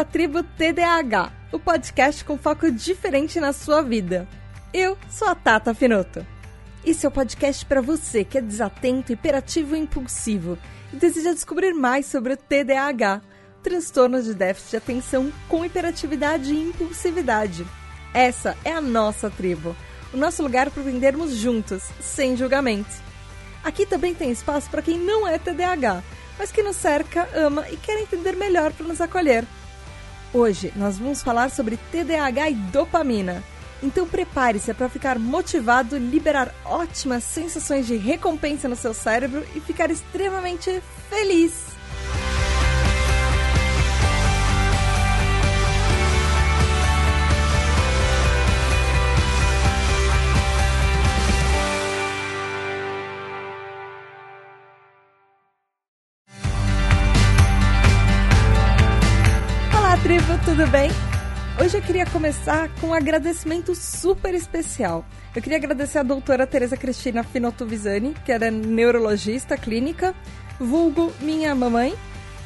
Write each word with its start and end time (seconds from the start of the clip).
À 0.00 0.04
tribo 0.04 0.42
TDAH, 0.42 1.30
o 1.52 1.58
podcast 1.58 2.24
com 2.24 2.38
foco 2.38 2.70
diferente 2.70 3.38
na 3.38 3.52
sua 3.52 3.82
vida. 3.82 4.26
Eu 4.72 4.96
sou 5.10 5.28
a 5.28 5.34
Tata 5.34 5.74
Finoto. 5.74 6.26
Esse 6.82 7.04
é 7.04 7.08
o 7.10 7.12
podcast 7.12 7.66
para 7.66 7.82
você 7.82 8.24
que 8.24 8.38
é 8.38 8.40
desatento, 8.40 9.12
hiperativo 9.12 9.76
e 9.76 9.78
impulsivo 9.78 10.56
e 10.90 10.96
deseja 10.96 11.34
descobrir 11.34 11.74
mais 11.74 12.06
sobre 12.06 12.32
o 12.32 12.36
TDAH, 12.38 13.20
transtorno 13.62 14.22
de 14.22 14.32
déficit 14.32 14.70
de 14.70 14.76
atenção 14.78 15.30
com 15.50 15.66
hiperatividade 15.66 16.50
e 16.50 16.70
impulsividade. 16.70 17.66
Essa 18.14 18.56
é 18.64 18.72
a 18.72 18.80
nossa 18.80 19.28
tribo, 19.28 19.76
o 20.14 20.16
nosso 20.16 20.42
lugar 20.42 20.70
para 20.70 20.80
aprendermos 20.80 21.32
juntos, 21.36 21.82
sem 22.00 22.38
julgamentos. 22.38 22.96
Aqui 23.62 23.84
também 23.84 24.14
tem 24.14 24.30
espaço 24.30 24.70
para 24.70 24.80
quem 24.80 24.98
não 24.98 25.28
é 25.28 25.38
TDAH 25.38 26.02
mas 26.40 26.50
que 26.50 26.62
nos 26.62 26.76
cerca, 26.76 27.28
ama 27.34 27.68
e 27.68 27.76
quer 27.76 28.00
entender 28.00 28.34
melhor 28.34 28.72
para 28.72 28.86
nos 28.86 28.98
acolher. 28.98 29.44
Hoje 30.32 30.72
nós 30.76 30.96
vamos 30.98 31.22
falar 31.22 31.50
sobre 31.50 31.76
TDAH 31.90 32.50
e 32.50 32.54
dopamina. 32.54 33.42
Então 33.82 34.06
prepare-se 34.06 34.72
para 34.74 34.88
ficar 34.88 35.18
motivado, 35.18 35.96
liberar 35.96 36.54
ótimas 36.64 37.24
sensações 37.24 37.86
de 37.86 37.96
recompensa 37.96 38.68
no 38.68 38.76
seu 38.76 38.94
cérebro 38.94 39.44
e 39.56 39.60
ficar 39.60 39.90
extremamente 39.90 40.82
feliz. 41.08 41.79
Tudo 60.44 60.66
bem? 60.68 60.90
Hoje 61.62 61.76
eu 61.76 61.82
queria 61.82 62.06
começar 62.06 62.68
com 62.80 62.88
um 62.88 62.94
agradecimento 62.94 63.74
super 63.74 64.34
especial. 64.34 65.04
Eu 65.34 65.42
queria 65.42 65.58
agradecer 65.58 65.98
a 65.98 66.02
doutora 66.02 66.46
Tereza 66.46 66.76
Cristina 66.76 67.22
Finotto 67.22 67.66
Visani, 67.66 68.14
que 68.24 68.32
era 68.32 68.50
neurologista 68.50 69.56
clínica, 69.56 70.14
vulgo 70.58 71.12
minha 71.20 71.54
mamãe, 71.54 71.94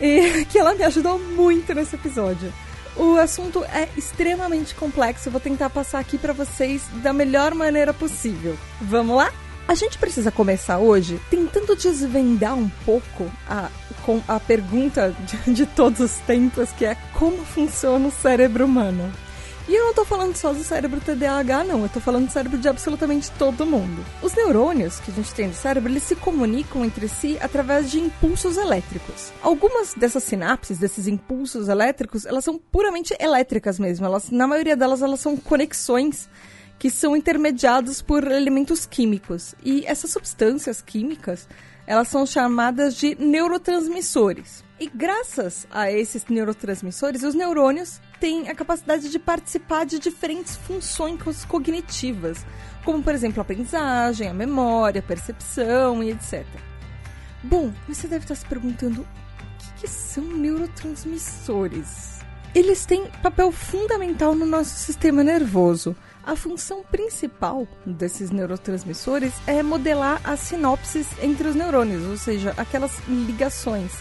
e 0.00 0.44
que 0.50 0.58
ela 0.58 0.74
me 0.74 0.82
ajudou 0.82 1.18
muito 1.18 1.72
nesse 1.72 1.94
episódio. 1.94 2.52
O 2.96 3.16
assunto 3.16 3.64
é 3.64 3.88
extremamente 3.96 4.74
complexo, 4.74 5.30
vou 5.30 5.40
tentar 5.40 5.70
passar 5.70 6.00
aqui 6.00 6.18
para 6.18 6.32
vocês 6.32 6.82
da 7.02 7.12
melhor 7.12 7.54
maneira 7.54 7.92
possível. 7.92 8.56
Vamos 8.80 9.16
lá? 9.16 9.32
A 9.66 9.74
gente 9.74 9.96
precisa 9.96 10.30
começar 10.30 10.78
hoje 10.78 11.18
tentando 11.30 11.74
desvendar 11.74 12.54
um 12.54 12.68
pouco 12.84 13.30
a, 13.48 13.70
com 14.04 14.20
a 14.28 14.38
pergunta 14.38 15.14
de, 15.26 15.36
de 15.52 15.66
todos 15.66 16.00
os 16.00 16.12
tempos, 16.20 16.70
que 16.72 16.84
é 16.84 16.94
como 17.14 17.38
funciona 17.44 18.06
o 18.06 18.10
cérebro 18.10 18.66
humano. 18.66 19.10
E 19.66 19.74
eu 19.74 19.86
não 19.86 19.94
tô 19.94 20.04
falando 20.04 20.36
só 20.36 20.52
do 20.52 20.62
cérebro 20.62 21.00
TDAH, 21.00 21.64
não. 21.64 21.82
Eu 21.82 21.88
tô 21.88 21.98
falando 21.98 22.26
do 22.26 22.32
cérebro 22.32 22.58
de 22.58 22.68
absolutamente 22.68 23.30
todo 23.32 23.64
mundo. 23.64 24.04
Os 24.20 24.34
neurônios 24.34 25.00
que 25.00 25.10
a 25.10 25.14
gente 25.14 25.32
tem 25.32 25.48
no 25.48 25.54
cérebro, 25.54 25.90
eles 25.90 26.02
se 26.02 26.14
comunicam 26.14 26.84
entre 26.84 27.08
si 27.08 27.38
através 27.40 27.90
de 27.90 27.98
impulsos 27.98 28.58
elétricos. 28.58 29.32
Algumas 29.42 29.94
dessas 29.94 30.22
sinapses, 30.24 30.76
desses 30.76 31.06
impulsos 31.06 31.68
elétricos, 31.68 32.26
elas 32.26 32.44
são 32.44 32.58
puramente 32.58 33.16
elétricas 33.18 33.78
mesmo. 33.78 34.04
Elas, 34.04 34.30
na 34.30 34.46
maioria 34.46 34.76
delas, 34.76 35.00
elas 35.00 35.20
são 35.20 35.34
conexões 35.34 36.28
que 36.84 36.90
são 36.90 37.16
intermediados 37.16 38.02
por 38.02 38.30
elementos 38.30 38.84
químicos. 38.84 39.54
E 39.64 39.86
essas 39.86 40.10
substâncias 40.10 40.82
químicas, 40.82 41.48
elas 41.86 42.08
são 42.08 42.26
chamadas 42.26 42.94
de 42.94 43.14
neurotransmissores. 43.14 44.62
E 44.78 44.86
graças 44.86 45.66
a 45.70 45.90
esses 45.90 46.26
neurotransmissores, 46.26 47.22
os 47.22 47.34
neurônios 47.34 48.02
têm 48.20 48.50
a 48.50 48.54
capacidade 48.54 49.08
de 49.08 49.18
participar 49.18 49.86
de 49.86 49.98
diferentes 49.98 50.56
funções 50.56 51.46
cognitivas, 51.46 52.44
como 52.84 53.02
por 53.02 53.14
exemplo 53.14 53.40
a 53.40 53.44
aprendizagem, 53.44 54.28
a 54.28 54.34
memória, 54.34 54.98
a 54.98 55.02
percepção 55.02 56.04
e 56.04 56.10
etc. 56.10 56.44
Bom, 57.42 57.72
você 57.88 58.06
deve 58.06 58.26
estar 58.26 58.34
se 58.34 58.44
perguntando 58.44 59.00
o 59.00 59.06
que, 59.58 59.80
que 59.80 59.88
são 59.88 60.22
neurotransmissores. 60.22 62.18
Eles 62.54 62.84
têm 62.84 63.06
papel 63.22 63.50
fundamental 63.50 64.34
no 64.34 64.44
nosso 64.44 64.76
sistema 64.76 65.24
nervoso. 65.24 65.96
A 66.26 66.34
função 66.34 66.82
principal 66.90 67.68
desses 67.84 68.30
neurotransmissores 68.30 69.34
é 69.46 69.62
modelar 69.62 70.20
as 70.24 70.40
sinopses 70.40 71.06
entre 71.22 71.48
os 71.48 71.54
neurônios, 71.54 72.02
ou 72.04 72.16
seja, 72.16 72.54
aquelas 72.56 72.92
ligações. 73.06 73.92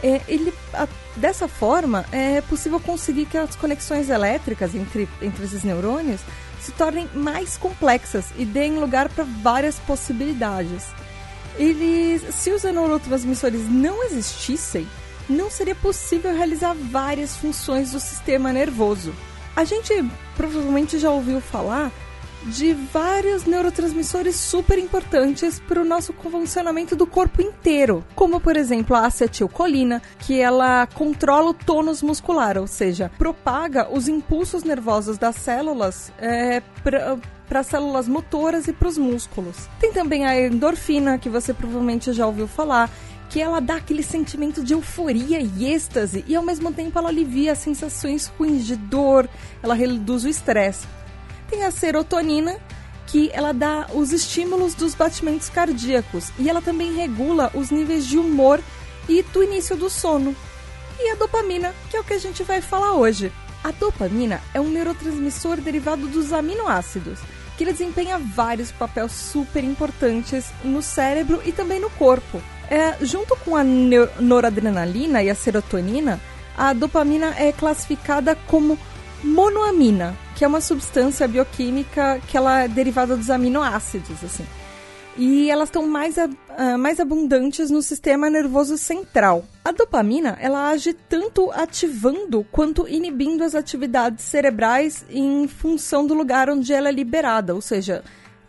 É, 0.00 0.20
ele, 0.28 0.54
a, 0.72 0.86
dessa 1.16 1.48
forma, 1.48 2.04
é 2.12 2.40
possível 2.42 2.78
conseguir 2.78 3.26
que 3.26 3.36
as 3.36 3.56
conexões 3.56 4.08
elétricas 4.08 4.72
entre, 4.72 5.08
entre 5.20 5.44
esses 5.44 5.64
neurônios 5.64 6.20
se 6.60 6.70
tornem 6.72 7.08
mais 7.12 7.56
complexas 7.56 8.26
e 8.36 8.44
deem 8.44 8.78
lugar 8.78 9.08
para 9.08 9.24
várias 9.24 9.80
possibilidades. 9.80 10.86
Eles, 11.56 12.22
se 12.36 12.52
os 12.52 12.62
neurotransmissores 12.62 13.68
não 13.68 14.04
existissem, 14.04 14.86
não 15.28 15.50
seria 15.50 15.74
possível 15.74 16.32
realizar 16.32 16.74
várias 16.74 17.36
funções 17.36 17.90
do 17.90 17.98
sistema 17.98 18.52
nervoso. 18.52 19.12
A 19.58 19.64
gente 19.64 19.92
provavelmente 20.36 21.00
já 21.00 21.10
ouviu 21.10 21.40
falar 21.40 21.90
de 22.44 22.72
vários 22.72 23.44
neurotransmissores 23.44 24.36
super 24.36 24.78
importantes 24.78 25.58
para 25.58 25.82
o 25.82 25.84
nosso 25.84 26.12
funcionamento 26.12 26.94
do 26.94 27.04
corpo 27.04 27.42
inteiro, 27.42 28.04
como 28.14 28.38
por 28.38 28.56
exemplo 28.56 28.94
a 28.94 29.06
acetilcolina, 29.06 30.00
que 30.20 30.40
ela 30.40 30.86
controla 30.86 31.50
o 31.50 31.54
tônus 31.54 32.04
muscular, 32.04 32.56
ou 32.56 32.68
seja, 32.68 33.10
propaga 33.18 33.88
os 33.90 34.06
impulsos 34.06 34.62
nervosos 34.62 35.18
das 35.18 35.34
células 35.34 36.12
é, 36.20 36.62
para 36.84 37.58
as 37.58 37.66
células 37.66 38.06
motoras 38.06 38.68
e 38.68 38.72
para 38.72 38.86
os 38.86 38.96
músculos. 38.96 39.68
Tem 39.80 39.92
também 39.92 40.24
a 40.24 40.40
endorfina, 40.40 41.18
que 41.18 41.28
você 41.28 41.52
provavelmente 41.52 42.12
já 42.12 42.28
ouviu 42.28 42.46
falar, 42.46 42.88
que 43.28 43.40
ela 43.40 43.60
dá 43.60 43.76
aquele 43.76 44.02
sentimento 44.02 44.64
de 44.64 44.72
euforia 44.72 45.40
e 45.40 45.66
êxtase 45.66 46.24
e 46.26 46.34
ao 46.34 46.42
mesmo 46.42 46.72
tempo 46.72 46.98
ela 46.98 47.08
alivia 47.08 47.52
as 47.52 47.58
sensações 47.58 48.26
ruins 48.26 48.66
de 48.66 48.76
dor, 48.76 49.28
ela 49.62 49.74
reduz 49.74 50.24
o 50.24 50.28
estresse. 50.28 50.86
Tem 51.50 51.64
a 51.64 51.70
serotonina, 51.70 52.58
que 53.06 53.30
ela 53.32 53.52
dá 53.52 53.86
os 53.94 54.12
estímulos 54.12 54.74
dos 54.74 54.94
batimentos 54.94 55.48
cardíacos 55.48 56.30
e 56.38 56.48
ela 56.48 56.60
também 56.60 56.94
regula 56.94 57.50
os 57.54 57.70
níveis 57.70 58.06
de 58.06 58.18
humor 58.18 58.62
e 59.08 59.22
do 59.22 59.42
início 59.42 59.76
do 59.76 59.88
sono. 59.88 60.36
E 61.00 61.10
a 61.10 61.14
dopamina, 61.14 61.74
que 61.90 61.96
é 61.96 62.00
o 62.00 62.04
que 62.04 62.12
a 62.12 62.18
gente 62.18 62.42
vai 62.42 62.60
falar 62.60 62.92
hoje. 62.92 63.32
A 63.64 63.70
dopamina 63.70 64.40
é 64.52 64.60
um 64.60 64.68
neurotransmissor 64.68 65.60
derivado 65.60 66.06
dos 66.06 66.32
aminoácidos, 66.32 67.18
que 67.56 67.64
ele 67.64 67.72
desempenha 67.72 68.18
vários 68.18 68.70
papéis 68.70 69.12
super 69.12 69.64
importantes 69.64 70.46
no 70.62 70.82
cérebro 70.82 71.40
e 71.44 71.52
também 71.52 71.80
no 71.80 71.90
corpo. 71.90 72.42
É, 72.70 73.02
junto 73.04 73.34
com 73.36 73.56
a 73.56 73.64
noradrenalina 73.64 75.22
e 75.22 75.30
a 75.30 75.34
serotonina, 75.34 76.20
a 76.56 76.72
dopamina 76.72 77.34
é 77.38 77.52
classificada 77.52 78.36
como 78.46 78.78
monoamina, 79.22 80.16
que 80.36 80.44
é 80.44 80.48
uma 80.48 80.60
substância 80.60 81.26
bioquímica 81.26 82.20
que 82.28 82.36
ela 82.36 82.64
é 82.64 82.68
derivada 82.68 83.16
dos 83.16 83.30
aminoácidos, 83.30 84.22
assim. 84.22 84.44
E 85.16 85.50
elas 85.50 85.68
estão 85.68 85.84
mais, 85.88 86.14
mais 86.78 87.00
abundantes 87.00 87.70
no 87.70 87.82
sistema 87.82 88.30
nervoso 88.30 88.78
central. 88.78 89.44
A 89.64 89.72
dopamina, 89.72 90.38
ela 90.40 90.68
age 90.68 90.92
tanto 90.92 91.50
ativando 91.50 92.46
quanto 92.52 92.86
inibindo 92.86 93.42
as 93.42 93.56
atividades 93.56 94.24
cerebrais 94.24 95.04
em 95.10 95.48
função 95.48 96.06
do 96.06 96.14
lugar 96.14 96.48
onde 96.48 96.72
ela 96.72 96.88
é 96.88 96.92
liberada, 96.92 97.52
ou 97.52 97.60
seja, 97.60 98.04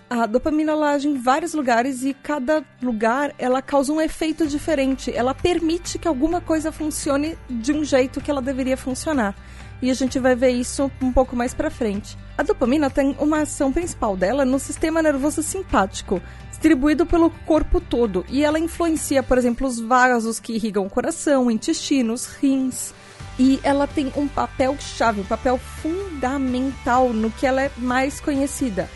a 0.09 0.25
dopamina 0.25 0.71
ela 0.71 0.91
age 0.91 1.07
em 1.07 1.13
vários 1.13 1.53
lugares 1.53 2.03
e 2.03 2.13
cada 2.13 2.63
lugar 2.81 3.33
ela 3.37 3.61
causa 3.61 3.93
um 3.93 4.01
efeito 4.01 4.47
diferente. 4.47 5.13
Ela 5.15 5.35
permite 5.35 5.99
que 5.99 6.07
alguma 6.07 6.41
coisa 6.41 6.71
funcione 6.71 7.37
de 7.47 7.71
um 7.71 7.83
jeito 7.83 8.19
que 8.19 8.31
ela 8.31 8.41
deveria 8.41 8.75
funcionar. 8.75 9.35
E 9.81 9.89
a 9.89 9.93
gente 9.93 10.19
vai 10.19 10.35
ver 10.35 10.49
isso 10.49 10.91
um 11.01 11.13
pouco 11.13 11.35
mais 11.35 11.53
para 11.53 11.69
frente. 11.69 12.17
A 12.37 12.43
dopamina 12.43 12.89
tem 12.89 13.15
uma 13.19 13.41
ação 13.41 13.71
principal 13.71 14.17
dela 14.17 14.43
no 14.43 14.59
sistema 14.59 15.01
nervoso 15.01 15.43
simpático, 15.43 16.21
distribuído 16.49 17.05
pelo 17.05 17.29
corpo 17.29 17.79
todo, 17.79 18.25
e 18.27 18.43
ela 18.43 18.59
influencia, 18.59 19.23
por 19.23 19.37
exemplo, 19.37 19.65
os 19.65 19.79
vasos 19.79 20.39
que 20.39 20.53
irrigam 20.53 20.85
o 20.85 20.89
coração, 20.89 21.45
o 21.45 21.51
intestino, 21.51 22.13
os 22.13 22.25
rins. 22.25 22.93
E 23.37 23.57
ela 23.63 23.87
tem 23.87 24.11
um 24.17 24.27
papel 24.27 24.75
chave, 24.79 25.21
um 25.21 25.25
papel 25.25 25.57
fundamental 25.57 27.13
no 27.13 27.31
que 27.31 27.45
ela 27.45 27.61
é 27.61 27.71
mais 27.77 28.19
conhecida, 28.19 28.89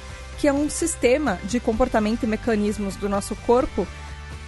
que 0.43 0.47
é 0.49 0.51
um 0.51 0.69
sistema 0.69 1.39
de 1.45 1.57
comportamento 1.57 2.23
e 2.23 2.27
mecanismos 2.27 2.97
do 2.97 3.07
nosso 3.07 3.33
corpo 3.33 3.87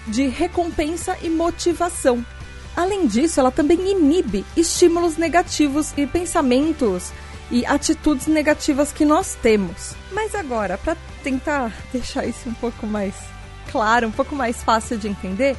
de 0.06 0.28
recompensa 0.28 1.18
e 1.22 1.30
motivação. 1.30 2.26
Além 2.76 3.08
disso, 3.08 3.40
ela 3.40 3.50
também 3.50 3.92
inibe 3.92 4.46
estímulos 4.58 5.16
negativos 5.16 5.94
e 5.96 6.06
pensamentos 6.06 7.14
e 7.50 7.66
atitudes 7.66 8.28
negativas 8.28 8.92
que 8.92 9.06
nós 9.06 9.36
temos. 9.42 9.96
Mas 10.12 10.36
agora, 10.36 10.78
para 10.78 10.98
tentar 11.24 11.72
deixar 11.94 12.26
isso 12.26 12.50
um 12.50 12.54
pouco 12.56 12.86
mais 12.86 13.16
claro, 13.72 14.10
um 14.10 14.12
pouco 14.12 14.36
mais 14.36 14.62
fácil 14.62 14.98
de 14.98 15.08
entender, 15.08 15.56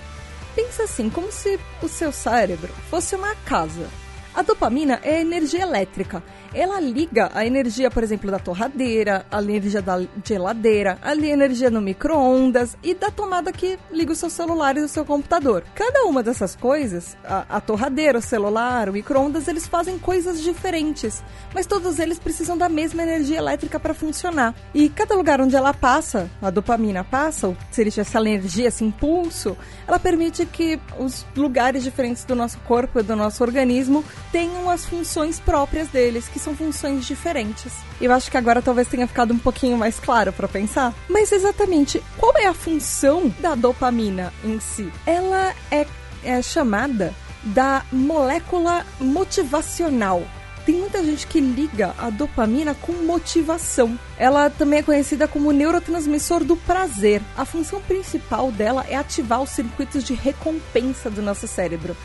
pensa 0.54 0.82
assim, 0.82 1.08
como 1.08 1.32
se 1.32 1.58
o 1.80 1.88
seu 1.88 2.12
cérebro 2.12 2.74
fosse 2.90 3.16
uma 3.16 3.34
casa. 3.36 3.88
A 4.36 4.42
dopamina 4.42 5.00
é 5.02 5.18
energia 5.22 5.62
elétrica. 5.62 6.22
Ela 6.52 6.78
liga 6.78 7.30
a 7.32 7.46
energia, 7.46 7.90
por 7.90 8.02
exemplo, 8.02 8.30
da 8.30 8.38
torradeira, 8.38 9.24
a 9.30 9.42
energia 9.42 9.80
da 9.80 9.98
geladeira, 10.22 10.98
a 11.00 11.16
energia 11.16 11.70
no 11.70 11.80
micro-ondas 11.80 12.76
e 12.82 12.94
da 12.94 13.10
tomada 13.10 13.50
que 13.50 13.78
liga 13.90 14.12
o 14.12 14.14
seu 14.14 14.28
celular 14.28 14.76
e 14.76 14.80
o 14.80 14.88
seu 14.88 15.06
computador. 15.06 15.64
Cada 15.74 16.04
uma 16.04 16.22
dessas 16.22 16.54
coisas, 16.54 17.16
a, 17.24 17.46
a 17.56 17.60
torradeira, 17.62 18.18
o 18.18 18.22
celular, 18.22 18.90
o 18.90 18.92
micro-ondas, 18.92 19.48
eles 19.48 19.66
fazem 19.66 19.98
coisas 19.98 20.42
diferentes, 20.42 21.24
mas 21.54 21.64
todos 21.64 21.98
eles 21.98 22.18
precisam 22.18 22.58
da 22.58 22.68
mesma 22.68 23.04
energia 23.04 23.38
elétrica 23.38 23.80
para 23.80 23.94
funcionar. 23.94 24.54
E 24.74 24.90
cada 24.90 25.14
lugar 25.14 25.40
onde 25.40 25.56
ela 25.56 25.72
passa, 25.72 26.30
a 26.42 26.50
dopamina 26.50 27.02
passa, 27.02 27.48
ou 27.48 27.56
se 27.70 27.80
ele 27.80 27.90
tivesse 27.90 28.10
essa 28.10 28.20
energia, 28.20 28.68
esse 28.68 28.84
impulso, 28.84 29.56
ela 29.88 29.98
permite 29.98 30.44
que 30.44 30.78
os 30.98 31.24
lugares 31.34 31.82
diferentes 31.82 32.22
do 32.24 32.36
nosso 32.36 32.58
corpo 32.58 33.00
e 33.00 33.02
do 33.02 33.16
nosso 33.16 33.42
organismo 33.42 34.04
tenham 34.36 34.68
as 34.68 34.84
funções 34.84 35.40
próprias 35.40 35.88
deles, 35.88 36.28
que 36.28 36.38
são 36.38 36.54
funções 36.54 37.06
diferentes. 37.06 37.72
Eu 37.98 38.12
acho 38.12 38.30
que 38.30 38.36
agora 38.36 38.60
talvez 38.60 38.86
tenha 38.86 39.06
ficado 39.06 39.32
um 39.32 39.38
pouquinho 39.38 39.78
mais 39.78 39.98
claro 39.98 40.30
para 40.30 40.46
pensar. 40.46 40.94
Mas 41.08 41.32
exatamente, 41.32 42.04
qual 42.18 42.36
é 42.36 42.44
a 42.44 42.52
função 42.52 43.32
da 43.40 43.54
dopamina 43.54 44.34
em 44.44 44.60
si? 44.60 44.92
Ela 45.06 45.54
é, 45.70 45.86
é 46.22 46.42
chamada 46.42 47.14
da 47.44 47.82
molécula 47.90 48.84
motivacional. 49.00 50.22
Tem 50.66 50.74
muita 50.74 51.02
gente 51.02 51.26
que 51.26 51.40
liga 51.40 51.94
a 51.96 52.10
dopamina 52.10 52.74
com 52.74 52.92
motivação. 52.92 53.98
Ela 54.18 54.50
também 54.50 54.80
é 54.80 54.82
conhecida 54.82 55.26
como 55.26 55.50
neurotransmissor 55.50 56.44
do 56.44 56.58
prazer. 56.58 57.22
A 57.38 57.46
função 57.46 57.80
principal 57.80 58.52
dela 58.52 58.84
é 58.86 58.96
ativar 58.96 59.40
os 59.40 59.48
circuitos 59.48 60.04
de 60.04 60.12
recompensa 60.12 61.08
do 61.08 61.22
nosso 61.22 61.48
cérebro. 61.48 61.96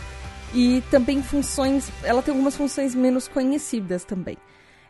E 0.53 0.83
também 0.91 1.23
funções, 1.23 1.89
ela 2.03 2.21
tem 2.21 2.33
algumas 2.33 2.55
funções 2.55 2.93
menos 2.93 3.27
conhecidas 3.27 4.03
também. 4.03 4.37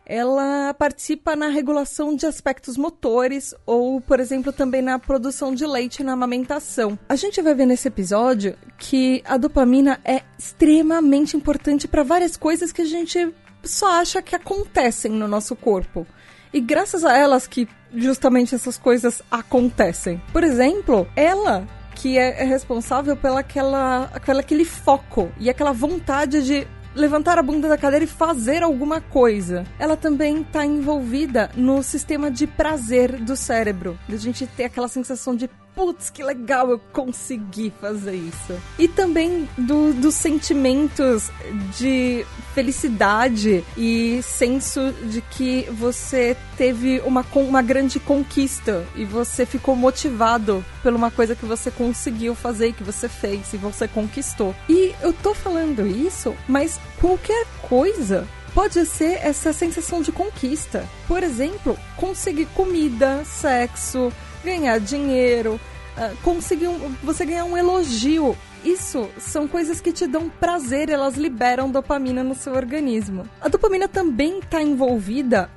Ela 0.06 0.74
participa 0.74 1.36
na 1.36 1.48
regulação 1.48 2.16
de 2.16 2.25
aspectos 2.25 2.75
motores 2.75 3.54
ou, 3.66 4.02
por 4.02 4.19
exemplo, 4.19 4.52
também 4.52 4.81
na 4.81 4.98
produção 4.98 5.54
de 5.54 5.66
leite 5.66 6.04
na 6.04 6.13
amamentação. 6.13 6.98
A 7.08 7.16
gente 7.16 7.42
vai 7.42 7.54
ver 7.54 7.66
nesse 7.66 7.88
episódio 7.88 8.58
que 8.78 9.22
a 9.25 9.38
dopamina 9.38 10.02
é 10.04 10.24
extremamente 10.38 11.38
importante 11.38 11.88
para 11.88 12.04
várias 12.04 12.36
coisas 12.36 12.72
que 12.72 12.81
a 12.81 12.86
gente 12.86 13.34
só 13.63 14.02
acha 14.02 14.22
que 14.22 14.36
acontecem 14.36 15.12
no 15.12 15.28
nosso 15.28 15.56
corpo. 15.56 16.06
E 16.52 16.60
graças 16.60 17.06
a 17.06 17.16
elas 17.16 17.48
que 17.48 17.68
justamente 17.94 18.56
essas 18.56 18.78
coisas 18.78 19.22
acontecem. 19.30 20.22
Por 20.34 20.44
exemplo, 20.44 21.08
ela 21.16 21.68
que 22.01 22.18
é, 22.18 22.44
responsável 22.44 23.15
pela 23.15 23.42
aquela, 23.42 24.12
pela 24.25 24.39
aquele 24.39 24.65
foco 24.65 25.31
e 25.39 25.50
aquela 25.50 25.71
vontade 25.71 26.44
de 26.44 26.68
levantar 26.95 27.38
a 27.38 27.44
bunda 27.44 27.69
da 27.69 27.77
cadeira 27.77 28.06
e 28.06 28.07
fazer 28.07 28.63
alguma 28.63 29.00
coisa. 29.00 29.63
Ela 29.80 29.95
também 29.95 30.42
está 30.42 30.65
envolvida 30.65 31.51
no 31.56 31.83
sistema 31.83 32.31
de 32.31 32.48
prazer 32.48 33.18
do 33.18 33.36
cérebro. 33.36 33.98
A 34.09 34.15
gente 34.15 34.48
ter 34.48 34.65
aquela 34.65 34.88
sensação 34.88 35.36
de 35.36 35.48
putz, 35.76 36.10
que 36.10 36.24
legal, 36.24 36.70
eu 36.70 36.80
consegui 36.92 37.74
fazer 37.80 38.16
isso. 38.16 38.60
E 38.78 38.88
também 38.88 39.48
do, 39.58 39.94
dos 39.94 40.16
sentimentos 40.16 41.30
de 41.78 42.26
felicidade 42.54 43.64
e 43.78 44.22
senso 44.24 44.92
de 45.04 45.22
que 45.22 45.64
você 45.72 46.36
teve 46.58 47.00
uma, 47.06 47.26
uma 47.36 47.62
grande 47.62 48.00
conquista 48.00 48.86
e 48.96 49.06
você 49.06 49.46
ficou 49.46 49.76
motivado 49.76 50.64
por 50.84 50.94
uma 50.94 51.10
coisa 51.10 51.36
que 51.36 51.46
você 51.46 51.72
conseguiu 51.72 52.36
fazer 52.36 52.74
que 52.74 52.84
você 52.84 53.08
fez 53.08 53.54
e 53.54 53.58
você 53.58 53.88
conquistou. 53.88 54.56
E 54.68 54.94
eu 55.02 55.14
tô 55.14 55.34
falando 55.34 55.86
isso, 55.88 56.36
mas 56.48 56.80
qualquer 57.00 57.46
coisa 57.62 58.28
pode 58.54 58.86
ser 58.86 59.20
essa 59.24 59.54
sensação 59.54 60.02
de 60.02 60.12
conquista. 60.12 60.88
Por 61.08 61.24
exemplo, 61.24 61.78
conseguir 61.96 62.46
comida, 62.48 63.24
sexo, 63.24 64.12
ganhar 64.44 64.80
dinheiro, 64.80 65.60
uh, 65.98 66.16
conseguir 66.24 66.68
um, 66.68 66.96
você 67.04 67.26
ganhar 67.26 67.46
um 67.46 67.58
elogio. 67.58 68.38
Isso 68.64 69.10
são 69.18 69.48
coisas 69.48 69.82
que 69.82 69.92
te 69.92 70.06
dão 70.06 70.30
prazer, 70.30 70.90
elas 70.90 71.16
liberam 71.16 71.72
dopamina 71.72 72.24
no 72.24 72.36
seu 72.36 72.54
organismo. 72.54 73.28
A 73.40 73.48
dopamina 73.48 73.88
também 73.88 74.40
está 74.40 74.62
envolvida 74.62 75.50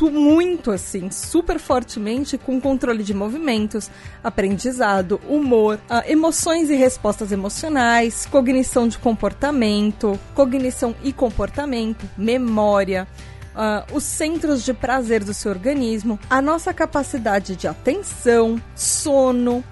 muito 0.00 0.70
assim, 0.70 1.10
super 1.10 1.58
fortemente 1.58 2.36
com 2.36 2.60
controle 2.60 3.02
de 3.02 3.14
movimentos, 3.14 3.90
aprendizado, 4.22 5.20
humor, 5.28 5.78
uh, 5.88 6.02
emoções 6.10 6.70
e 6.70 6.74
respostas 6.74 7.32
emocionais, 7.32 8.26
cognição 8.26 8.88
de 8.88 8.98
comportamento, 8.98 10.18
cognição 10.34 10.94
e 11.02 11.12
comportamento, 11.12 12.08
memória, 12.16 13.06
uh, 13.54 13.96
os 13.96 14.02
centros 14.04 14.64
de 14.64 14.74
prazer 14.74 15.22
do 15.24 15.32
seu 15.32 15.50
organismo, 15.50 16.18
a 16.28 16.42
nossa 16.42 16.74
capacidade 16.74 17.56
de 17.56 17.66
atenção, 17.66 18.60
sono, 18.74 19.64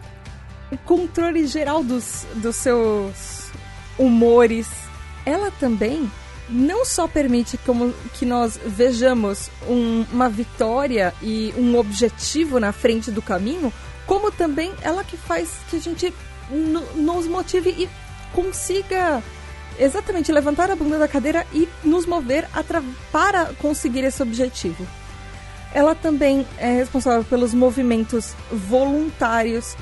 o 0.70 0.78
controle 0.78 1.46
geral 1.46 1.82
dos, 1.82 2.26
dos 2.36 2.56
seus 2.56 3.50
humores. 3.98 4.68
Ela 5.24 5.50
também 5.50 6.10
não 6.48 6.84
só 6.84 7.06
permite 7.06 7.56
como 7.58 7.92
que 8.14 8.26
nós 8.26 8.58
vejamos 8.64 9.50
um, 9.68 10.04
uma 10.12 10.28
vitória 10.28 11.14
e 11.22 11.54
um 11.56 11.78
objetivo 11.78 12.58
na 12.58 12.72
frente 12.72 13.10
do 13.10 13.22
caminho, 13.22 13.72
como 14.06 14.30
também 14.30 14.72
ela 14.82 15.04
que 15.04 15.16
faz 15.16 15.50
que 15.70 15.76
a 15.76 15.80
gente 15.80 16.12
nos 16.96 17.26
motive 17.26 17.70
e 17.70 17.88
consiga 18.32 19.22
exatamente 19.78 20.32
levantar 20.32 20.70
a 20.70 20.76
bunda 20.76 20.98
da 20.98 21.08
cadeira 21.08 21.46
e 21.52 21.68
nos 21.84 22.06
mover 22.06 22.48
para 23.10 23.46
conseguir 23.54 24.04
esse 24.04 24.22
objetivo. 24.22 24.86
Ela 25.74 25.94
também 25.94 26.46
é 26.58 26.72
responsável 26.74 27.24
pelos 27.24 27.54
movimentos 27.54 28.34
voluntários 28.50 29.74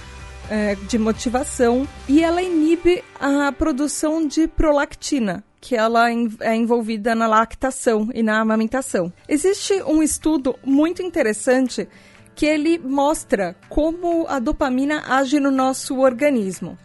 é, 0.48 0.74
de 0.74 0.98
motivação 0.98 1.86
e 2.08 2.22
ela 2.22 2.42
inibe 2.42 3.02
a 3.18 3.50
produção 3.52 4.26
de 4.26 4.46
prolactina, 4.46 5.44
que 5.60 5.76
ela 5.76 6.08
é 6.40 6.54
envolvida 6.54 7.14
na 7.14 7.26
lactação 7.26 8.08
e 8.14 8.22
na 8.22 8.40
amamentação. 8.40 9.12
Existe 9.28 9.82
um 9.82 10.02
estudo 10.02 10.56
muito 10.64 11.02
interessante 11.02 11.88
que 12.34 12.46
ele 12.46 12.78
mostra 12.78 13.54
como 13.68 14.26
a 14.28 14.38
dopamina 14.38 15.04
age 15.06 15.38
no 15.38 15.50
nosso 15.50 15.98
organismo. 15.98 16.78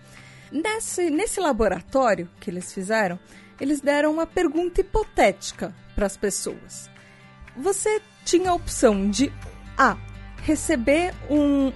Nesse, 0.55 1.09
nesse 1.09 1.41
laboratório 1.41 2.29
que 2.39 2.49
eles 2.49 2.73
fizeram, 2.73 3.19
eles 3.59 3.81
deram 3.81 4.13
uma 4.13 4.25
pergunta 4.25 4.79
hipotética 4.79 5.75
para 5.93 6.05
as 6.05 6.15
pessoas. 6.15 6.89
Você 7.57 8.01
tinha 8.23 8.51
a 8.51 8.53
opção 8.53 9.09
de 9.09 9.33
A. 9.77 9.97
Receber 10.43 11.13
um, 11.29 11.73